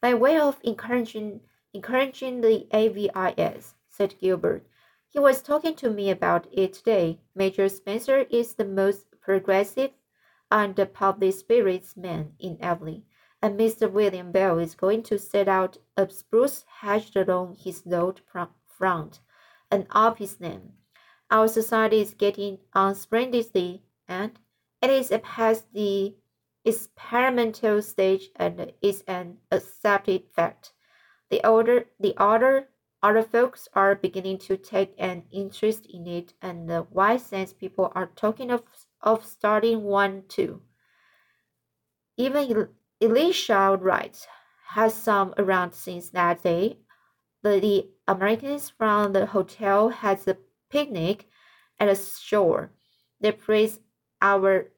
by 0.02 0.12
way 0.12 0.38
of 0.38 0.60
encouraging 0.62 1.40
encouraging 1.72 2.42
the 2.42 2.66
AVIS, 2.72 3.74
said 3.88 4.18
Gilbert. 4.20 4.66
He 5.08 5.18
was 5.18 5.40
talking 5.40 5.74
to 5.76 5.88
me 5.88 6.10
about 6.10 6.46
it 6.52 6.74
today. 6.74 7.20
Major 7.34 7.70
Spencer 7.70 8.26
is 8.28 8.54
the 8.54 8.66
most 8.66 9.06
progressive 9.20 9.92
and 10.50 10.76
public 10.92 11.34
spirits 11.34 11.96
man 11.96 12.32
in 12.38 12.58
Avonlea, 12.60 13.02
and 13.42 13.58
Mr. 13.58 13.90
William 13.90 14.32
Bell 14.32 14.58
is 14.58 14.74
going 14.74 15.02
to 15.04 15.18
set 15.18 15.48
out 15.48 15.78
a 15.96 16.08
spruce 16.08 16.64
hedge 16.80 17.14
along 17.14 17.56
his 17.58 17.82
road 17.86 18.20
front 18.66 19.20
and 19.70 19.86
up 19.90 20.18
his 20.18 20.40
name. 20.40 20.72
Our 21.30 21.48
society 21.48 22.00
is 22.00 22.14
getting 22.14 22.58
on 22.72 22.94
splendidly, 22.94 23.82
and 24.08 24.38
it 24.80 24.90
is 24.90 25.12
past 25.22 25.72
the 25.72 26.16
experimental 26.64 27.82
stage 27.82 28.30
and 28.36 28.72
is 28.82 29.02
an 29.06 29.38
accepted 29.50 30.24
fact. 30.34 30.72
The 31.30 31.44
older, 31.44 31.86
the 31.98 32.14
older, 32.18 32.68
other 33.02 33.22
folks 33.22 33.68
are 33.74 33.94
beginning 33.94 34.38
to 34.38 34.56
take 34.56 34.94
an 34.98 35.24
interest 35.30 35.86
in 35.86 36.06
it, 36.06 36.32
and 36.40 36.68
the 36.68 36.82
White 36.82 37.20
Sands 37.20 37.52
people 37.52 37.92
are 37.94 38.06
talking 38.06 38.50
of 38.50 38.62
of 39.02 39.24
starting 39.24 39.82
one 39.82 40.24
too. 40.28 40.62
Even 42.16 42.68
Elisha 42.98 43.76
Wright 43.78 44.26
has 44.68 44.94
some 44.94 45.34
around 45.36 45.74
since 45.74 46.08
that 46.10 46.42
day, 46.42 46.78
the, 47.42 47.60
the 47.60 47.90
Americans 48.08 48.70
from 48.70 49.12
the 49.12 49.26
hotel 49.26 49.90
had 49.90 50.26
a 50.26 50.38
picnic 50.70 51.28
at 51.78 51.88
the 51.88 51.94
shore. 51.94 52.70
They 53.20 53.32
praised 53.32 53.82
our 54.22 54.72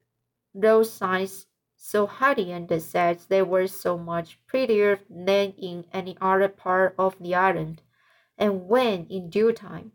road 0.53 0.83
signs 0.83 1.45
so 1.77 2.07
highly 2.07 2.51
and 2.51 2.69
said 2.81 3.19
they 3.29 3.41
were 3.41 3.67
so 3.67 3.97
much 3.97 4.37
prettier 4.47 4.99
than 5.09 5.53
in 5.53 5.85
any 5.93 6.17
other 6.19 6.49
part 6.49 6.95
of 6.99 7.17
the 7.19 7.35
island. 7.35 7.81
And 8.37 8.67
when, 8.67 9.05
in 9.05 9.29
due 9.29 9.53
time, 9.53 9.93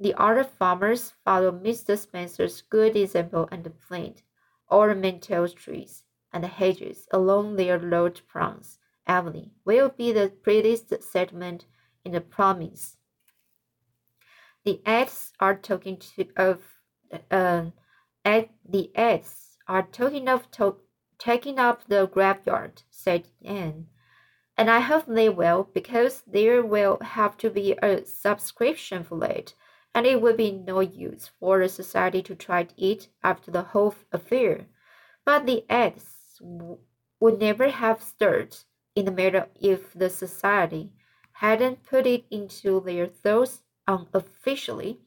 the 0.00 0.14
other 0.20 0.42
farmers 0.42 1.12
followed 1.24 1.62
Mr. 1.62 1.96
Spencer's 1.96 2.62
good 2.62 2.96
example 2.96 3.48
and 3.52 3.64
planted 3.86 4.22
ornamental 4.68 5.46
trees 5.48 6.02
and 6.32 6.44
the 6.44 6.48
hedges 6.48 7.06
along 7.12 7.56
their 7.56 7.78
road 7.78 8.20
fronts, 8.26 8.78
Avonlea 9.06 9.50
will 9.64 9.88
be 9.88 10.12
the 10.12 10.32
prettiest 10.42 11.02
settlement 11.02 11.66
in 12.04 12.12
the 12.12 12.20
province. 12.20 12.96
The 14.64 14.80
ads 14.84 15.32
are 15.40 15.56
talking 15.56 15.96
to, 15.96 16.28
of 16.36 16.58
uh, 17.30 17.66
ad, 18.24 18.50
the 18.68 18.90
ads 18.94 19.56
are 19.66 19.82
talking 19.82 20.28
of 20.28 20.50
to, 20.52 20.76
taking 21.18 21.58
up 21.58 21.86
the 21.88 22.06
graveyard, 22.06 22.82
said 22.90 23.28
Anne. 23.44 23.86
And 24.56 24.70
I 24.70 24.80
hope 24.80 25.06
they 25.06 25.28
will, 25.28 25.70
because 25.72 26.22
there 26.26 26.62
will 26.62 26.98
have 27.00 27.36
to 27.38 27.50
be 27.50 27.72
a 27.82 28.04
subscription 28.04 29.04
for 29.04 29.24
it, 29.24 29.54
and 29.94 30.06
it 30.06 30.20
would 30.20 30.36
be 30.36 30.52
no 30.52 30.80
use 30.80 31.30
for 31.40 31.58
the 31.60 31.68
society 31.68 32.22
to 32.22 32.34
try 32.34 32.68
it 32.76 33.08
after 33.22 33.50
the 33.50 33.62
whole 33.62 33.94
affair. 34.12 34.66
But 35.24 35.46
the 35.46 35.64
ads 35.70 36.19
would 36.40 37.38
never 37.38 37.68
have 37.68 38.02
stirred 38.02 38.56
in 38.94 39.04
the 39.04 39.12
matter 39.12 39.46
if 39.60 39.92
the 39.92 40.10
society 40.10 40.90
hadn't 41.32 41.84
put 41.84 42.06
it 42.06 42.24
into 42.30 42.80
their 42.80 43.06
thoughts 43.06 43.62
unofficially. 43.86 45.00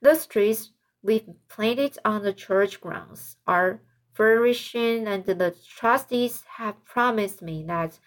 The 0.00 0.16
trees 0.28 0.72
we've 1.02 1.28
planted 1.48 1.98
on 2.04 2.22
the 2.22 2.32
church 2.32 2.80
grounds 2.80 3.36
are 3.46 3.80
flourishing, 4.12 5.06
and 5.06 5.24
the 5.24 5.54
trustees 5.66 6.44
have 6.56 6.84
promised 6.84 7.42
me 7.42 7.64
that 7.64 7.98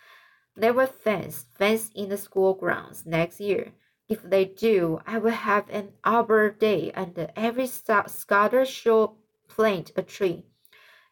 they 0.56 0.72
will 0.72 0.88
fence 0.88 1.46
fence 1.56 1.92
in 1.94 2.10
the 2.10 2.18
school 2.18 2.54
grounds 2.54 3.06
next 3.06 3.40
year. 3.40 3.74
If 4.10 4.24
they 4.24 4.46
do, 4.46 5.00
I 5.06 5.18
will 5.18 5.32
have 5.32 5.70
an 5.70 5.92
Arbor 6.04 6.50
Day, 6.50 6.92
and 6.96 7.30
every 7.36 7.68
scholar 7.68 8.66
shall 8.66 9.18
plant 9.48 9.92
a 9.96 10.02
tree, 10.02 10.46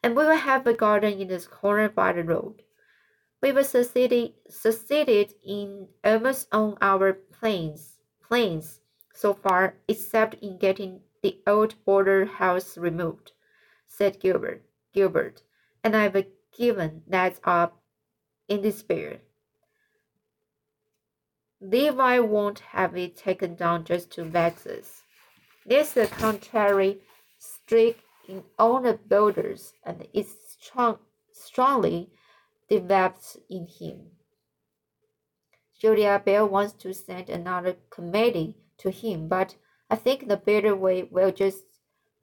and 0.06 0.16
we 0.16 0.24
will 0.24 0.36
have 0.36 0.68
a 0.68 0.74
garden 0.74 1.20
in 1.20 1.28
this 1.30 1.48
corner 1.48 1.90
by 1.90 2.14
the 2.14 2.24
road. 2.24 2.62
We've 3.42 3.66
succeeded, 3.66 4.34
succeeded 4.48 5.34
in 5.44 5.88
almost 6.04 6.48
all 6.52 6.78
our 6.80 7.14
plans, 7.14 7.96
plans 8.22 8.82
so 9.16 9.34
far, 9.34 9.78
except 9.88 10.36
in 10.44 10.60
getting 10.60 11.00
the 11.24 11.40
old 11.48 11.74
Boulter 11.88 12.28
house 12.28 12.78
removed, 12.78 13.32
said 13.88 14.20
Gilbert. 14.20 14.62
Gilbert, 14.94 15.42
and 15.84 15.98
I've 15.98 16.24
given 16.56 17.02
that 17.08 17.40
up 17.44 17.82
in 18.48 18.62
despair. 18.62 19.22
Levi 21.60 22.20
won't 22.20 22.60
have 22.60 22.96
it 22.96 23.18
taken 23.18 23.56
down 23.56 23.84
just 23.84 24.12
to 24.12 24.24
vex 24.24 24.68
us. 24.68 25.02
There's 25.66 25.98
a 25.98 26.06
contrary 26.06 27.00
streak 27.40 28.05
in 28.28 28.44
all 28.58 28.82
the 28.82 29.00
Boulters, 29.10 29.74
and 29.84 30.08
it's 30.14 30.58
strong, 30.60 30.98
strongly 31.32 32.12
developed 32.70 33.38
in 33.50 33.68
him. 33.68 34.12
Julia 35.80 36.22
Bell 36.26 36.48
wants 36.48 36.74
to 36.74 36.94
send 36.94 37.30
another 37.30 37.76
committee 37.90 38.58
to 38.78 38.90
him, 38.90 39.28
but 39.28 39.56
I 39.90 39.96
think 39.96 40.28
the 40.28 40.38
better 40.38 40.76
way 40.76 41.04
will 41.04 41.32
just 41.32 41.64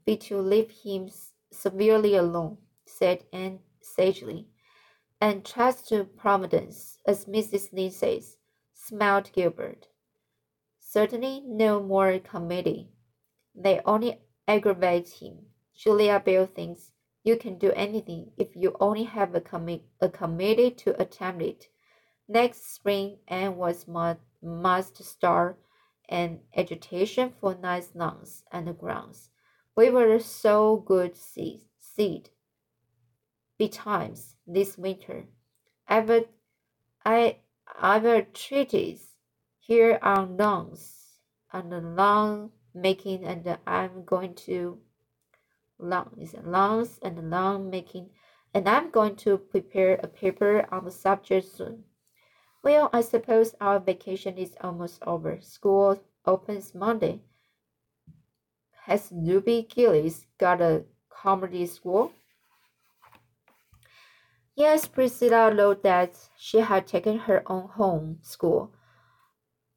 be 0.05 0.17
to 0.17 0.39
leave 0.39 0.71
him 0.71 1.11
severely 1.53 2.17
alone, 2.17 2.59
said 2.87 3.25
Anne 3.33 3.61
sagely, 3.81 4.49
and 5.21 5.45
trust 5.45 5.89
to 5.89 6.05
Providence, 6.05 6.99
as 7.07 7.27
Mrs. 7.27 7.73
Lynde 7.73 7.93
says, 7.93 8.37
smiled 8.75 9.31
Gilbert. 9.33 9.89
Certainly 10.81 11.43
no 11.47 11.81
more 11.81 12.19
committee. 12.19 12.91
They 13.55 13.81
only 13.85 14.19
aggravate 14.49 15.09
him. 15.09 15.47
Julia 15.83 16.21
Bell 16.21 16.47
thinks 16.47 16.93
you 17.25 17.37
can 17.37 17.59
do 17.59 17.73
anything 17.73 18.31
if 18.37 18.55
you 18.55 18.77
only 18.79 19.03
have 19.03 19.35
a, 19.35 19.41
commi- 19.41 19.83
a 20.01 20.09
committee 20.09 20.71
to 20.71 21.01
attempt 21.03 21.43
it. 21.43 21.69
Next 22.29 22.73
spring, 22.73 23.19
Anne 23.27 23.57
was 23.57 23.89
mu- 23.89 24.15
must 24.41 25.03
start 25.03 25.59
an 26.09 26.39
agitation 26.57 27.33
for 27.41 27.57
nice 27.57 27.91
lawns 27.97 28.45
and 28.53 28.79
grounds. 28.79 29.31
We 29.77 29.91
were 29.91 30.21
so 30.21 30.77
good 30.77 31.17
seed, 31.17 31.63
seed 31.79 32.31
betimes 33.59 34.37
this 34.47 34.79
winter. 34.79 35.25
I've, 35.89 36.27
I, 37.05 37.39
I've 37.77 38.33
treaties 38.33 39.17
here 39.59 39.99
on 40.01 40.37
lawns 40.37 41.19
and 41.53 41.73
the 41.73 41.81
lawn 41.81 42.53
making, 42.73 43.25
and 43.25 43.59
I'm 43.67 44.05
going 44.05 44.35
to 44.47 44.79
long 45.83 46.17
is 46.19 46.35
lungs 46.45 46.99
and 47.03 47.31
lung 47.31 47.69
making, 47.69 48.11
and 48.55 48.69
I'm 48.69 48.91
going 48.91 49.17
to 49.17 49.37
prepare 49.37 49.95
a 49.95 50.07
paper 50.07 50.67
on 50.73 50.85
the 50.85 50.91
subject 50.91 51.49
soon. 51.49 51.85
Well, 52.63 52.89
I 52.93 53.01
suppose 53.01 53.55
our 53.61 53.81
vacation 53.81 54.39
is 54.39 54.57
almost 54.61 55.03
over. 55.03 55.41
School 55.41 56.01
opens 56.25 56.75
Monday. 56.75 57.23
Has 58.85 59.11
Ruby 59.13 59.67
Gillis 59.69 60.27
got 60.39 60.61
a 60.61 60.85
Carmody 61.09 61.67
school? 61.67 62.13
Yes, 64.55 64.87
Priscilla 64.87 65.55
wrote 65.55 65.83
that 65.83 66.15
she 66.37 66.59
had 66.59 66.87
taken 66.87 67.19
her 67.19 67.43
own 67.47 67.69
home 67.69 68.19
school. 68.23 68.73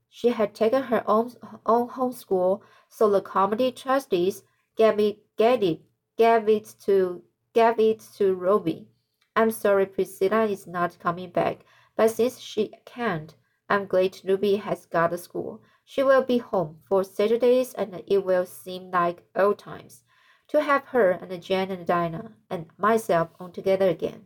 She 0.10 0.30
had 0.30 0.54
taken 0.54 0.84
her 0.84 1.04
own, 1.08 1.34
own 1.66 1.90
home 1.90 2.14
school, 2.14 2.62
so 2.90 3.10
the 3.10 3.22
Carmody 3.22 3.72
trustees 3.72 4.44
gave 4.76 4.96
me, 4.96 5.20
gave 5.38 5.64
it 5.64 5.82
gave 6.18 6.48
it 6.50 6.76
to 6.86 7.24
gave 7.54 7.80
it 7.80 8.00
to 8.18 8.36
Ruby. 8.36 8.88
I'm 9.36 9.52
sorry 9.52 9.86
Priscilla 9.86 10.46
is 10.46 10.66
not 10.66 11.00
coming 11.00 11.30
back, 11.30 11.66
but 11.96 12.12
since 12.12 12.40
she 12.40 12.74
can't, 12.86 13.36
I'm 13.70 13.86
glad 13.86 14.22
Ruby 14.24 14.58
has 14.58 14.86
got 14.86 15.14
a 15.14 15.18
school. 15.18 15.62
She 15.84 16.04
will 16.04 16.24
be 16.24 16.38
home 16.38 16.80
for 16.84 17.04
Saturdays 17.04 17.74
and 17.74 18.04
it 18.08 18.26
will 18.26 18.46
seem 18.46 18.92
like 18.92 19.24
old 19.36 19.60
times 19.60 20.04
to 20.48 20.62
have 20.62 20.86
her 20.86 21.12
and 21.12 21.42
Jan 21.42 21.72
and 21.72 21.86
Dinah 21.86 22.32
and 22.50 22.68
myself 22.78 23.30
on 23.40 23.52
together 23.52 23.90
again. 23.90 24.26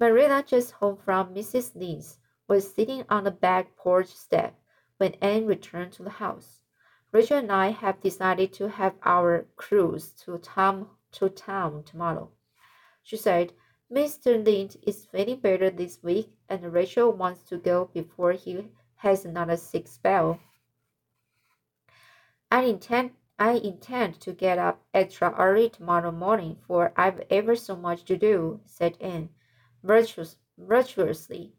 Marilla, 0.00 0.42
just 0.46 0.72
home 0.72 0.96
from 0.96 1.34
Mrs. 1.34 1.74
Lynde's, 1.74 2.18
was 2.48 2.74
sitting 2.74 3.04
on 3.08 3.24
the 3.24 3.30
back 3.30 3.76
porch 3.76 4.08
step 4.08 4.58
when 4.98 5.14
Anne 5.20 5.46
returned 5.46 5.92
to 5.92 6.02
the 6.02 6.10
house. 6.10 6.63
Rachel 7.14 7.38
and 7.38 7.52
I 7.52 7.68
have 7.68 8.00
decided 8.00 8.52
to 8.54 8.68
have 8.70 8.96
our 9.04 9.46
cruise 9.54 10.10
to 10.24 10.36
town, 10.38 10.88
to 11.12 11.28
town 11.28 11.84
tomorrow. 11.84 12.32
She 13.04 13.16
said, 13.16 13.52
Mr. 13.88 14.44
Lynde 14.44 14.76
is 14.82 15.06
feeling 15.06 15.38
better 15.38 15.70
this 15.70 16.02
week, 16.02 16.32
and 16.48 16.72
Rachel 16.72 17.12
wants 17.12 17.44
to 17.44 17.56
go 17.56 17.88
before 17.94 18.32
he 18.32 18.66
has 18.96 19.24
another 19.24 19.56
sick 19.56 19.86
spell. 19.86 20.40
I 22.50 22.62
intend 22.62 23.12
I 23.38 23.52
intend 23.52 24.20
to 24.22 24.32
get 24.32 24.58
up 24.58 24.82
extra 24.92 25.32
early 25.38 25.70
tomorrow 25.70 26.10
morning, 26.10 26.56
for 26.66 26.92
I've 26.96 27.22
ever 27.30 27.54
so 27.54 27.76
much 27.76 28.04
to 28.06 28.16
do, 28.16 28.60
said 28.64 28.96
Anne, 29.00 29.28
virtuous, 29.84 30.36
virtuously. 30.58 31.52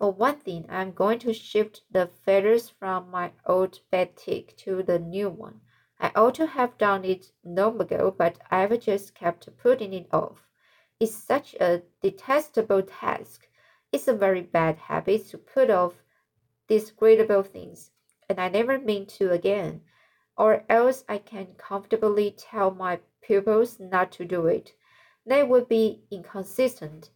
For 0.00 0.10
one 0.10 0.40
thing, 0.40 0.66
I'm 0.68 0.92
going 0.92 1.20
to 1.20 1.32
shift 1.34 1.82
the 1.90 2.08
feathers 2.08 2.70
from 2.70 3.10
my 3.10 3.32
old 3.46 3.80
batik 3.92 4.56
to 4.56 4.82
the 4.82 4.98
new 4.98 5.28
one. 5.28 5.60
I 6.00 6.10
ought 6.16 6.34
to 6.36 6.46
have 6.46 6.78
done 6.78 7.04
it 7.04 7.30
long 7.44 7.80
ago, 7.80 8.10
but 8.10 8.38
I've 8.50 8.80
just 8.80 9.14
kept 9.14 9.56
putting 9.58 9.92
it 9.92 10.08
off. 10.12 10.48
It's 10.98 11.14
such 11.14 11.54
a 11.60 11.82
detestable 12.00 12.82
task. 12.82 13.46
It's 13.92 14.08
a 14.08 14.14
very 14.14 14.40
bad 14.40 14.78
habit 14.78 15.28
to 15.28 15.38
put 15.38 15.68
off 15.68 16.02
disagreeable 16.66 17.42
things, 17.42 17.90
and 18.28 18.40
I 18.40 18.48
never 18.48 18.78
mean 18.78 19.06
to 19.18 19.30
again 19.32 19.82
or 20.38 20.64
else 20.70 21.04
I 21.10 21.18
can 21.18 21.48
comfortably 21.58 22.30
tell 22.30 22.70
my 22.70 23.00
pupils 23.20 23.78
not 23.78 24.12
to 24.12 24.24
do 24.24 24.46
it. 24.46 24.72
They 25.26 25.42
would 25.42 25.68
be 25.68 26.04
inconsistent. 26.10 27.10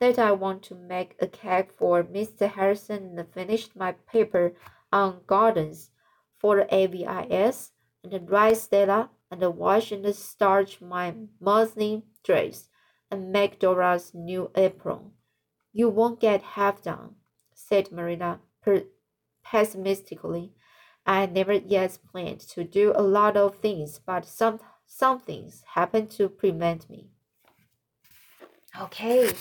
That 0.00 0.18
I 0.18 0.32
want 0.32 0.62
to 0.64 0.74
make 0.74 1.14
a 1.20 1.26
cake 1.26 1.72
for 1.72 2.02
Mr. 2.02 2.50
Harrison 2.50 3.18
and 3.18 3.28
finish 3.32 3.68
my 3.76 3.92
paper 3.92 4.54
on 4.90 5.20
gardens 5.26 5.90
for 6.38 6.56
the 6.56 6.74
AVIS 6.74 7.72
and 8.02 8.30
write 8.30 8.56
Stella 8.56 9.10
and 9.30 9.42
wash 9.56 9.92
and 9.92 10.14
starch 10.14 10.80
my 10.80 11.14
muslin 11.38 12.02
dress 12.24 12.68
and 13.10 13.30
make 13.30 13.58
Dora's 13.58 14.12
new 14.14 14.50
apron. 14.54 15.12
You 15.72 15.88
won't 15.90 16.18
get 16.18 16.42
half 16.42 16.82
done, 16.82 17.16
said 17.52 17.92
Marilla 17.92 18.40
pessimistically. 19.44 20.52
I 21.06 21.26
never 21.26 21.52
yet 21.52 21.98
planned 22.10 22.40
to 22.40 22.64
do 22.64 22.92
a 22.94 23.02
lot 23.02 23.36
of 23.36 23.58
things, 23.58 24.00
but 24.04 24.24
some 24.24 24.60
some 24.86 25.20
things 25.20 25.62
happen 25.74 26.08
to 26.08 26.28
prevent 26.28 26.90
me. 26.90 27.10
Okay, 28.80 29.32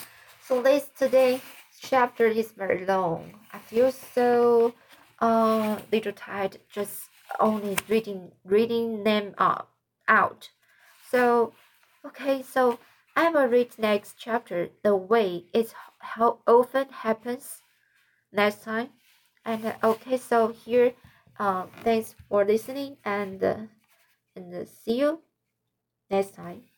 so 0.49 0.63
this 0.63 0.89
today 0.97 1.39
chapter 1.79 2.25
is 2.25 2.53
very 2.53 2.83
long. 2.83 3.35
I 3.53 3.59
feel 3.59 3.91
so 3.91 4.73
uh 5.19 5.77
little 5.91 6.11
tired 6.11 6.57
just 6.71 7.09
only 7.39 7.77
reading 7.87 8.31
reading 8.43 9.03
them 9.03 9.35
up 9.37 9.69
out. 10.07 10.49
So 11.11 11.53
okay, 12.03 12.41
so 12.41 12.79
I 13.15 13.29
will 13.29 13.45
read 13.45 13.77
next 13.77 14.15
chapter 14.17 14.69
the 14.81 14.95
way 14.95 15.45
it 15.53 15.75
how 15.99 16.39
often 16.47 16.89
happens 16.89 17.61
next 18.33 18.63
time. 18.63 18.89
And 19.45 19.63
uh, 19.67 19.73
okay, 19.83 20.17
so 20.17 20.47
here 20.47 20.93
uh, 21.37 21.67
thanks 21.83 22.15
for 22.27 22.43
listening 22.43 22.97
and 23.05 23.43
uh, 23.43 23.57
and 24.35 24.67
see 24.67 24.97
you 24.97 25.21
next 26.09 26.33
time. 26.33 26.68